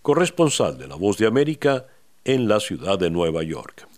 corresponsal 0.00 0.78
de 0.78 0.86
La 0.86 0.94
Voz 0.94 1.18
de 1.18 1.26
América 1.26 1.86
en 2.24 2.46
la 2.46 2.60
ciudad 2.60 3.00
de 3.00 3.10
Nueva 3.10 3.42
York. 3.42 3.88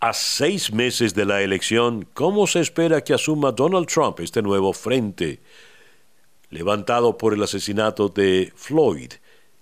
A 0.00 0.14
seis 0.14 0.72
meses 0.72 1.14
de 1.14 1.26
la 1.26 1.42
elección, 1.42 2.08
¿cómo 2.14 2.46
se 2.46 2.60
espera 2.60 3.02
que 3.02 3.12
asuma 3.12 3.52
Donald 3.52 3.88
Trump 3.88 4.20
este 4.20 4.40
nuevo 4.40 4.72
frente 4.72 5.40
levantado 6.50 7.18
por 7.18 7.34
el 7.34 7.42
asesinato 7.42 8.08
de 8.08 8.52
Floyd, 8.54 9.12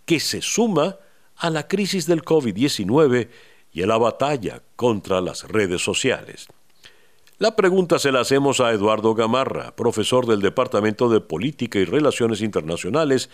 que 0.05 0.21
se 0.21 0.42
suma 0.42 0.97
a 1.37 1.51
la 1.51 1.66
crisis 1.68 2.07
del 2.07 2.23
COVID-19 2.23 3.29
y 3.73 3.83
a 3.83 3.87
la 3.87 3.99
batalla 3.99 4.62
contra 4.77 5.21
las 5.21 5.49
redes 5.49 5.83
sociales? 5.83 6.49
La 7.38 7.57
pregunta 7.57 7.99
se 7.99 8.12
la 8.12 8.21
hacemos 8.21 8.61
a 8.61 8.71
Eduardo 8.71 9.14
Gamarra, 9.14 9.75
profesor 9.75 10.27
del 10.27 10.40
Departamento 10.40 11.09
de 11.09 11.21
Política 11.21 11.79
y 11.79 11.85
Relaciones 11.85 12.40
Internacionales 12.40 13.31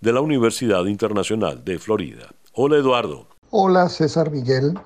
de 0.00 0.12
la 0.12 0.20
Universidad 0.20 0.84
Internacional 0.84 1.64
de 1.64 1.78
Florida. 1.78 2.28
Hola 2.52 2.76
Eduardo. 2.76 3.26
Hola 3.50 3.88
César 3.88 4.30
Miguel. 4.30 4.78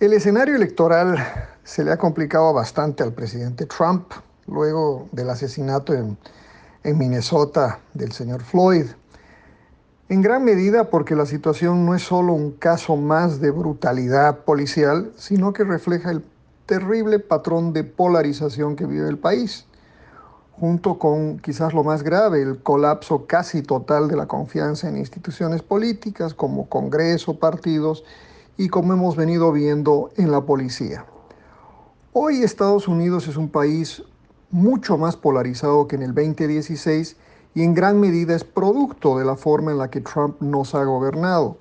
El 0.00 0.12
escenario 0.12 0.56
electoral 0.56 1.16
se 1.62 1.84
le 1.84 1.92
ha 1.92 1.96
complicado 1.96 2.52
bastante 2.52 3.02
al 3.02 3.14
presidente 3.14 3.64
Trump 3.64 4.12
luego 4.46 5.08
del 5.12 5.30
asesinato 5.30 5.94
en, 5.94 6.18
Minnesota 6.92 7.80
del 7.94 8.12
señor 8.12 8.42
Floyd. 8.42 8.86
En 10.10 10.20
gran 10.20 10.44
medida 10.44 10.90
porque 10.90 11.16
la 11.16 11.24
situación 11.24 11.86
no 11.86 11.94
es 11.94 12.02
solo 12.02 12.34
un 12.34 12.52
caso 12.52 12.96
más 12.96 13.40
de 13.40 13.50
brutalidad 13.50 14.40
policial, 14.40 15.12
sino 15.16 15.54
que 15.54 15.64
refleja 15.64 16.10
el 16.10 16.22
terrible 16.66 17.18
patrón 17.20 17.72
de 17.72 17.84
polarización 17.84 18.76
que 18.76 18.84
vive 18.84 19.08
el 19.08 19.18
país, 19.18 19.66
junto 20.52 20.98
con 20.98 21.38
quizás 21.38 21.72
lo 21.72 21.84
más 21.84 22.02
grave, 22.02 22.42
el 22.42 22.62
colapso 22.62 23.26
casi 23.26 23.62
total 23.62 24.08
de 24.08 24.16
la 24.16 24.26
confianza 24.26 24.88
en 24.88 24.98
instituciones 24.98 25.62
políticas 25.62 26.34
como 26.34 26.68
Congreso, 26.68 27.38
partidos 27.38 28.04
y 28.58 28.68
como 28.68 28.92
hemos 28.92 29.16
venido 29.16 29.52
viendo 29.52 30.10
en 30.16 30.30
la 30.30 30.42
policía. 30.42 31.06
Hoy 32.12 32.42
Estados 32.42 32.86
Unidos 32.88 33.26
es 33.26 33.36
un 33.36 33.48
país 33.48 34.02
mucho 34.54 34.96
más 34.96 35.16
polarizado 35.16 35.88
que 35.88 35.96
en 35.96 36.02
el 36.02 36.14
2016 36.14 37.16
y 37.56 37.62
en 37.64 37.74
gran 37.74 37.98
medida 37.98 38.36
es 38.36 38.44
producto 38.44 39.18
de 39.18 39.24
la 39.24 39.34
forma 39.34 39.72
en 39.72 39.78
la 39.78 39.90
que 39.90 40.00
Trump 40.00 40.40
nos 40.40 40.76
ha 40.76 40.84
gobernado. 40.84 41.56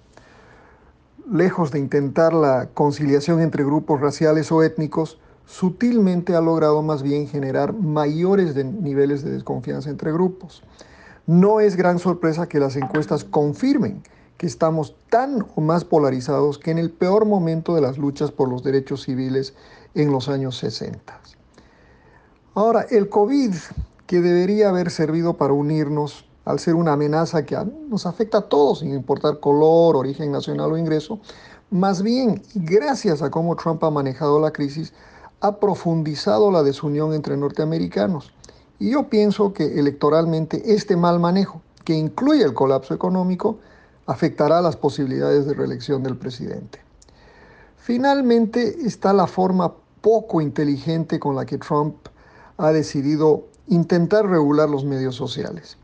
Lejos 1.27 1.71
de 1.71 1.79
intentar 1.79 2.33
la 2.33 2.69
conciliación 2.75 3.41
entre 3.41 3.63
grupos 3.63 3.99
raciales 3.99 4.51
o 4.51 4.61
étnicos, 4.61 5.17
sutilmente 5.47 6.35
ha 6.35 6.41
logrado 6.41 6.83
más 6.83 7.01
bien 7.01 7.27
generar 7.27 7.73
mayores 7.73 8.55
niveles 8.55 9.23
de 9.23 9.31
desconfianza 9.31 9.89
entre 9.89 10.11
grupos. 10.11 10.61
No 11.25 11.61
es 11.61 11.75
gran 11.75 11.97
sorpresa 11.97 12.47
que 12.47 12.59
las 12.59 12.75
encuestas 12.75 13.23
confirmen 13.23 14.03
que 14.37 14.45
estamos 14.45 14.95
tan 15.09 15.47
o 15.55 15.61
más 15.61 15.83
polarizados 15.83 16.59
que 16.59 16.69
en 16.69 16.77
el 16.77 16.91
peor 16.91 17.25
momento 17.25 17.73
de 17.73 17.81
las 17.81 17.97
luchas 17.97 18.29
por 18.29 18.49
los 18.49 18.63
derechos 18.63 19.01
civiles 19.01 19.55
en 19.95 20.11
los 20.11 20.29
años 20.29 20.57
60. 20.57 21.21
Ahora, 22.55 22.85
el 22.91 23.09
COVID, 23.09 23.55
que 24.05 24.21
debería 24.21 24.69
haber 24.69 24.91
servido 24.91 25.37
para 25.37 25.53
unirnos 25.53 26.25
al 26.45 26.59
ser 26.59 26.75
una 26.75 26.93
amenaza 26.93 27.45
que 27.45 27.57
nos 27.89 28.05
afecta 28.05 28.39
a 28.39 28.41
todos, 28.41 28.79
sin 28.79 28.93
importar 28.93 29.39
color, 29.39 29.95
origen 29.95 30.31
nacional 30.31 30.71
o 30.71 30.77
ingreso, 30.77 31.19
más 31.71 32.03
bien, 32.03 32.43
gracias 32.53 33.23
a 33.23 33.31
cómo 33.31 33.55
Trump 33.55 33.83
ha 33.83 33.89
manejado 33.89 34.39
la 34.39 34.51
crisis, 34.51 34.93
ha 35.41 35.59
profundizado 35.59 36.51
la 36.51 36.61
desunión 36.61 37.13
entre 37.15 37.37
norteamericanos. 37.37 38.31
Y 38.77 38.91
yo 38.91 39.09
pienso 39.09 39.53
que 39.53 39.79
electoralmente 39.79 40.75
este 40.75 40.95
mal 40.95 41.19
manejo, 41.19 41.59
que 41.83 41.95
incluye 41.95 42.43
el 42.43 42.53
colapso 42.53 42.93
económico, 42.93 43.57
afectará 44.05 44.61
las 44.61 44.75
posibilidades 44.75 45.47
de 45.47 45.55
reelección 45.55 46.03
del 46.03 46.17
presidente. 46.17 46.79
Finalmente 47.77 48.85
está 48.85 49.11
la 49.11 49.25
forma 49.25 49.73
poco 50.01 50.39
inteligente 50.39 51.19
con 51.19 51.35
la 51.35 51.47
que 51.47 51.57
Trump 51.57 51.95
ha 52.57 52.71
decidido 52.71 53.45
intentar 53.67 54.27
regular 54.27 54.69
los 54.69 54.85
medios 54.85 55.15
sociales. 55.15 55.77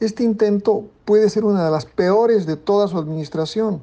Este 0.00 0.24
intento 0.24 0.84
puede 1.04 1.30
ser 1.30 1.44
una 1.44 1.64
de 1.64 1.70
las 1.70 1.86
peores 1.86 2.46
de 2.46 2.56
toda 2.56 2.88
su 2.88 2.98
administración. 2.98 3.82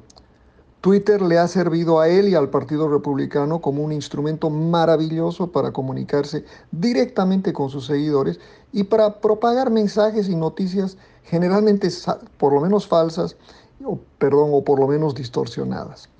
Twitter 0.80 1.22
le 1.22 1.38
ha 1.38 1.48
servido 1.48 1.98
a 1.98 2.08
él 2.08 2.28
y 2.28 2.34
al 2.34 2.50
Partido 2.50 2.88
Republicano 2.88 3.60
como 3.60 3.82
un 3.82 3.90
instrumento 3.90 4.50
maravilloso 4.50 5.50
para 5.50 5.72
comunicarse 5.72 6.44
directamente 6.70 7.52
con 7.52 7.70
sus 7.70 7.86
seguidores 7.86 8.38
y 8.70 8.84
para 8.84 9.20
propagar 9.20 9.70
mensajes 9.70 10.28
y 10.28 10.36
noticias 10.36 10.98
generalmente 11.24 11.88
por 12.36 12.52
lo 12.52 12.60
menos 12.60 12.86
falsas, 12.86 13.36
o, 13.82 13.98
perdón, 14.18 14.50
o 14.52 14.62
por 14.62 14.78
lo 14.78 14.86
menos 14.86 15.14
distorsionadas. 15.14 16.10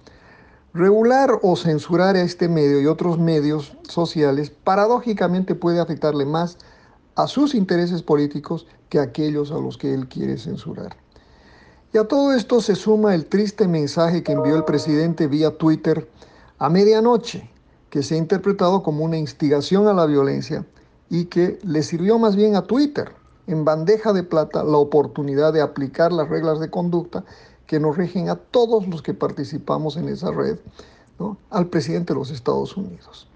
Regular 0.75 1.39
o 1.43 1.55
censurar 1.55 2.17
a 2.17 2.23
este 2.23 2.49
medio 2.49 2.81
y 2.81 2.87
otros 2.87 3.17
medios 3.17 3.77
sociales 3.89 4.51
paradójicamente 4.51 5.55
puede 5.55 5.79
afectarle 5.79 6.25
más 6.25 6.59
a 7.15 7.29
sus 7.29 7.55
intereses 7.55 8.03
políticos 8.03 8.67
que 8.89 8.99
a 8.99 9.03
aquellos 9.03 9.53
a 9.53 9.55
los 9.55 9.79
que 9.79 9.95
él 9.95 10.09
quiere 10.09 10.37
censurar. 10.37 10.97
Y 11.93 11.99
a 11.99 12.09
todo 12.09 12.33
esto 12.33 12.61
se 12.61 12.75
suma 12.75 13.15
el 13.15 13.27
triste 13.27 13.69
mensaje 13.69 14.25
que 14.25 14.33
envió 14.33 14.57
el 14.57 14.65
presidente 14.65 15.29
vía 15.29 15.57
Twitter 15.57 16.11
a 16.59 16.69
medianoche, 16.69 17.49
que 17.89 18.03
se 18.03 18.17
ha 18.17 18.19
interpretado 18.19 18.83
como 18.83 19.05
una 19.05 19.17
instigación 19.17 19.87
a 19.87 19.93
la 19.93 20.07
violencia 20.07 20.67
y 21.09 21.27
que 21.27 21.61
le 21.63 21.85
sirvió 21.85 22.19
más 22.19 22.35
bien 22.35 22.57
a 22.57 22.63
Twitter 22.63 23.13
en 23.47 23.65
bandeja 23.65 24.13
de 24.13 24.25
plata 24.25 24.65
la 24.65 24.79
oportunidad 24.79 25.53
de 25.53 25.61
aplicar 25.61 26.11
las 26.11 26.29
reglas 26.29 26.59
de 26.59 26.69
conducta 26.69 27.25
que 27.67 27.81
nos 27.81 27.97
rigen 27.97 28.29
a 28.29 28.37
todos 28.37 28.87
los 28.89 29.03
que 29.03 29.15
participamos 29.15 29.97
en 29.97 30.09
esa 30.09 30.31
red, 30.31 30.59
al 31.51 31.67
presidente 31.67 32.13
de 32.13 32.19
los 32.19 32.31
Estados 32.31 32.77
Unidos. 32.77 33.29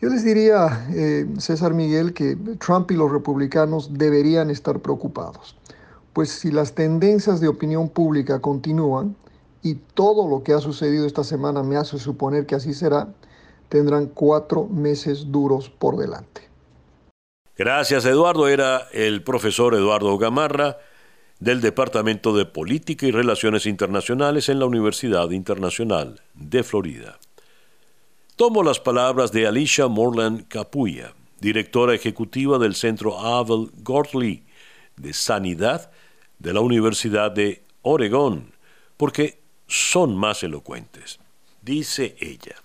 Yo 0.00 0.08
les 0.08 0.24
diría, 0.24 0.86
eh, 0.94 1.26
César 1.38 1.74
Miguel, 1.74 2.14
que 2.14 2.36
Trump 2.58 2.90
y 2.90 2.94
los 2.94 3.12
republicanos 3.12 3.90
deberían 3.92 4.50
estar 4.50 4.80
preocupados 4.80 5.56
pues 6.12 6.30
si 6.30 6.50
las 6.50 6.74
tendencias 6.74 7.40
de 7.40 7.48
opinión 7.48 7.88
pública 7.88 8.40
continúan, 8.40 9.16
y 9.62 9.74
todo 9.74 10.26
lo 10.28 10.42
que 10.42 10.54
ha 10.54 10.58
sucedido 10.58 11.06
esta 11.06 11.22
semana 11.22 11.62
me 11.62 11.76
hace 11.76 11.98
suponer 11.98 12.46
que 12.46 12.54
así 12.54 12.72
será, 12.72 13.08
tendrán 13.68 14.06
cuatro 14.06 14.66
meses 14.66 15.30
duros 15.30 15.68
por 15.68 15.98
delante. 15.98 16.48
Gracias, 17.58 18.06
Eduardo. 18.06 18.48
Era 18.48 18.88
el 18.92 19.22
profesor 19.22 19.74
Eduardo 19.74 20.16
Gamarra 20.16 20.78
del 21.40 21.62
Departamento 21.62 22.36
de 22.36 22.44
Política 22.44 23.06
y 23.06 23.10
Relaciones 23.10 23.64
Internacionales 23.64 24.50
en 24.50 24.58
la 24.58 24.66
Universidad 24.66 25.30
Internacional 25.30 26.20
de 26.34 26.62
Florida. 26.62 27.18
Tomo 28.36 28.62
las 28.62 28.78
palabras 28.78 29.32
de 29.32 29.46
Alicia 29.46 29.88
Morland 29.88 30.46
Capuya, 30.48 31.14
directora 31.40 31.94
ejecutiva 31.94 32.58
del 32.58 32.74
Centro 32.74 33.18
Avel 33.18 33.70
Gortley 33.82 34.44
de 34.96 35.14
Sanidad 35.14 35.90
de 36.38 36.52
la 36.52 36.60
Universidad 36.60 37.30
de 37.30 37.62
Oregón, 37.82 38.52
porque 38.98 39.40
son 39.66 40.16
más 40.16 40.42
elocuentes. 40.42 41.20
Dice 41.62 42.16
ella, 42.20 42.56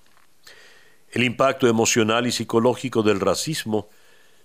el 1.11 1.23
impacto 1.23 1.67
emocional 1.67 2.27
y 2.27 2.31
psicológico 2.33 3.03
del 3.03 3.21
racismo 3.21 3.87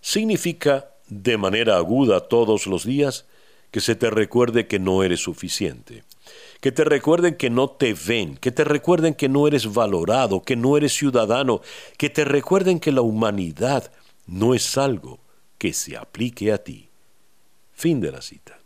significa 0.01 0.91
de 1.09 1.37
manera 1.37 1.77
aguda 1.77 2.29
todos 2.29 2.69
los 2.69 2.85
días 2.85 3.27
que 3.71 3.81
se 3.81 3.95
te 3.95 4.11
recuerde 4.11 4.67
que 4.67 4.79
no 4.79 5.03
eres 5.03 5.21
suficiente, 5.21 6.05
que 6.61 6.73
te 6.73 6.85
recuerden 6.85 7.37
que 7.37 7.51
no 7.51 7.69
te 7.71 7.95
ven, 7.95 8.37
que 8.37 8.51
te 8.51 8.65
recuerden 8.65 9.15
que 9.15 9.29
no 9.29 9.47
eres 9.47 9.73
valorado, 9.73 10.43
que 10.43 10.57
no 10.57 10.77
eres 10.77 10.93
ciudadano, 10.93 11.61
que 11.97 12.11
te 12.11 12.25
recuerden 12.25 12.81
que 12.81 12.93
la 12.93 13.03
humanidad 13.03 13.91
no 14.27 14.55
es 14.55 14.77
algo 14.77 15.21
que 15.59 15.73
se 15.73 15.97
aplique 15.97 16.53
a 16.53 16.59
ti. 16.59 16.89
Fin 17.73 18.01
de 18.01 18.13
la 18.13 18.23
cita. 18.23 18.61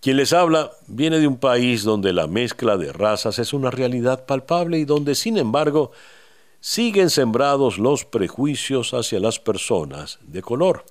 Quien 0.00 0.18
les 0.18 0.32
habla 0.32 0.70
viene 0.86 1.18
de 1.18 1.26
un 1.26 1.36
país 1.36 1.82
donde 1.82 2.12
la 2.12 2.26
mezcla 2.26 2.76
de 2.76 2.92
razas 2.92 3.38
es 3.38 3.52
una 3.52 3.70
realidad 3.70 4.24
palpable 4.24 4.78
y 4.78 4.84
donde, 4.84 5.14
sin 5.14 5.36
embargo, 5.36 5.90
siguen 6.60 7.10
sembrados 7.10 7.78
los 7.78 8.04
prejuicios 8.04 8.94
hacia 8.94 9.18
las 9.18 9.40
personas 9.40 10.18
de 10.22 10.42
color. 10.42 10.84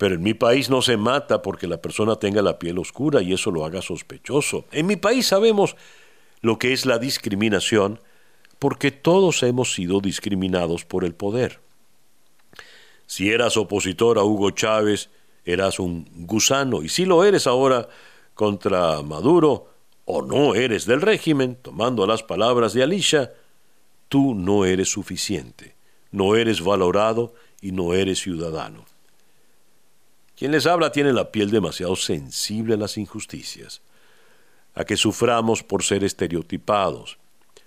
Pero 0.00 0.14
en 0.14 0.22
mi 0.22 0.32
país 0.32 0.70
no 0.70 0.80
se 0.80 0.96
mata 0.96 1.42
porque 1.42 1.66
la 1.66 1.82
persona 1.82 2.16
tenga 2.16 2.40
la 2.40 2.58
piel 2.58 2.78
oscura 2.78 3.20
y 3.20 3.34
eso 3.34 3.50
lo 3.50 3.66
haga 3.66 3.82
sospechoso. 3.82 4.64
En 4.72 4.86
mi 4.86 4.96
país 4.96 5.26
sabemos 5.26 5.76
lo 6.40 6.58
que 6.58 6.72
es 6.72 6.86
la 6.86 6.98
discriminación 6.98 8.00
porque 8.58 8.92
todos 8.92 9.42
hemos 9.42 9.74
sido 9.74 10.00
discriminados 10.00 10.86
por 10.86 11.04
el 11.04 11.14
poder. 11.14 11.60
Si 13.04 13.28
eras 13.28 13.58
opositor 13.58 14.16
a 14.16 14.24
Hugo 14.24 14.52
Chávez, 14.52 15.10
eras 15.44 15.78
un 15.78 16.08
gusano, 16.26 16.82
y 16.82 16.88
si 16.88 17.04
lo 17.04 17.22
eres 17.22 17.46
ahora 17.46 17.86
contra 18.32 19.02
Maduro, 19.02 19.68
o 20.06 20.22
no 20.22 20.54
eres 20.54 20.86
del 20.86 21.02
régimen, 21.02 21.58
tomando 21.60 22.06
las 22.06 22.22
palabras 22.22 22.72
de 22.72 22.82
Alicia, 22.82 23.34
tú 24.08 24.34
no 24.34 24.64
eres 24.64 24.88
suficiente, 24.88 25.74
no 26.10 26.36
eres 26.36 26.62
valorado 26.62 27.34
y 27.60 27.72
no 27.72 27.92
eres 27.92 28.20
ciudadano. 28.20 28.89
Quien 30.40 30.52
les 30.52 30.64
habla 30.64 30.90
tiene 30.90 31.12
la 31.12 31.32
piel 31.32 31.50
demasiado 31.50 31.94
sensible 31.96 32.72
a 32.72 32.78
las 32.78 32.96
injusticias, 32.96 33.82
a 34.74 34.86
que 34.86 34.96
suframos 34.96 35.62
por 35.62 35.82
ser 35.82 36.02
estereotipados, 36.02 37.18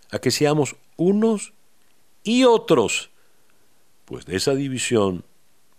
a 0.10 0.18
que 0.18 0.32
seamos 0.32 0.76
unos 0.98 1.54
y 2.24 2.46
otros, 2.46 3.12
pues 4.06 4.26
de 4.26 4.38
esa 4.38 4.56
división 4.56 5.24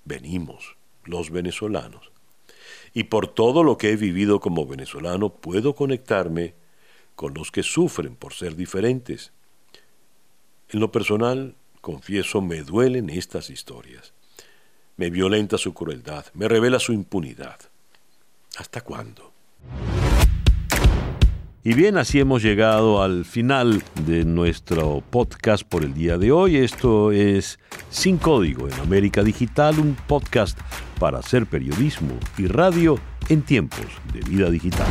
venimos 0.05 0.77
los 1.03 1.31
venezolanos. 1.31 2.13
Y 2.93 3.03
por 3.03 3.27
todo 3.27 3.65
lo 3.65 3.77
que 3.77 3.91
he 3.91 3.97
vivido 3.97 4.39
como 4.39 4.65
venezolano 4.65 5.31
puedo 5.31 5.75
conectarme 5.75 6.55
con 7.17 7.35
los 7.35 7.51
que 7.51 7.65
sufren 7.65 8.15
por 8.15 8.35
ser 8.35 8.55
diferentes. 8.55 9.33
En 10.69 10.79
lo 10.79 10.93
personal, 10.93 11.57
confieso, 11.81 12.41
me 12.41 12.63
duelen 12.63 13.11
estas 13.11 13.51
historias. 13.51 14.15
Me 14.97 15.11
violenta 15.11 15.59
su 15.59 15.75
crueldad, 15.75 16.27
me 16.35 16.47
revela 16.47 16.79
su 16.79 16.93
impunidad. 16.93 17.59
¿Hasta 18.57 18.81
cuándo? 18.81 19.33
Y 21.65 21.75
bien, 21.75 21.97
así 21.97 22.21
hemos 22.21 22.43
llegado 22.43 23.03
al 23.03 23.25
final 23.25 23.83
de 24.07 24.25
nuestro 24.25 25.03
podcast 25.11 25.65
por 25.65 25.83
el 25.83 25.95
día 25.95 26.17
de 26.17 26.31
hoy. 26.31 26.59
Esto 26.59 27.11
es 27.11 27.59
Sin 27.91 28.19
Código 28.19 28.69
en 28.69 28.75
América 28.75 29.25
Digital, 29.25 29.81
un 29.81 29.97
podcast 30.07 30.57
para 31.01 31.19
hacer 31.19 31.47
periodismo 31.47 32.17
y 32.39 32.47
radio 32.47 32.97
en 33.29 33.43
tiempos 33.43 33.87
de 34.13 34.21
vida 34.21 34.49
digital. 34.49 34.87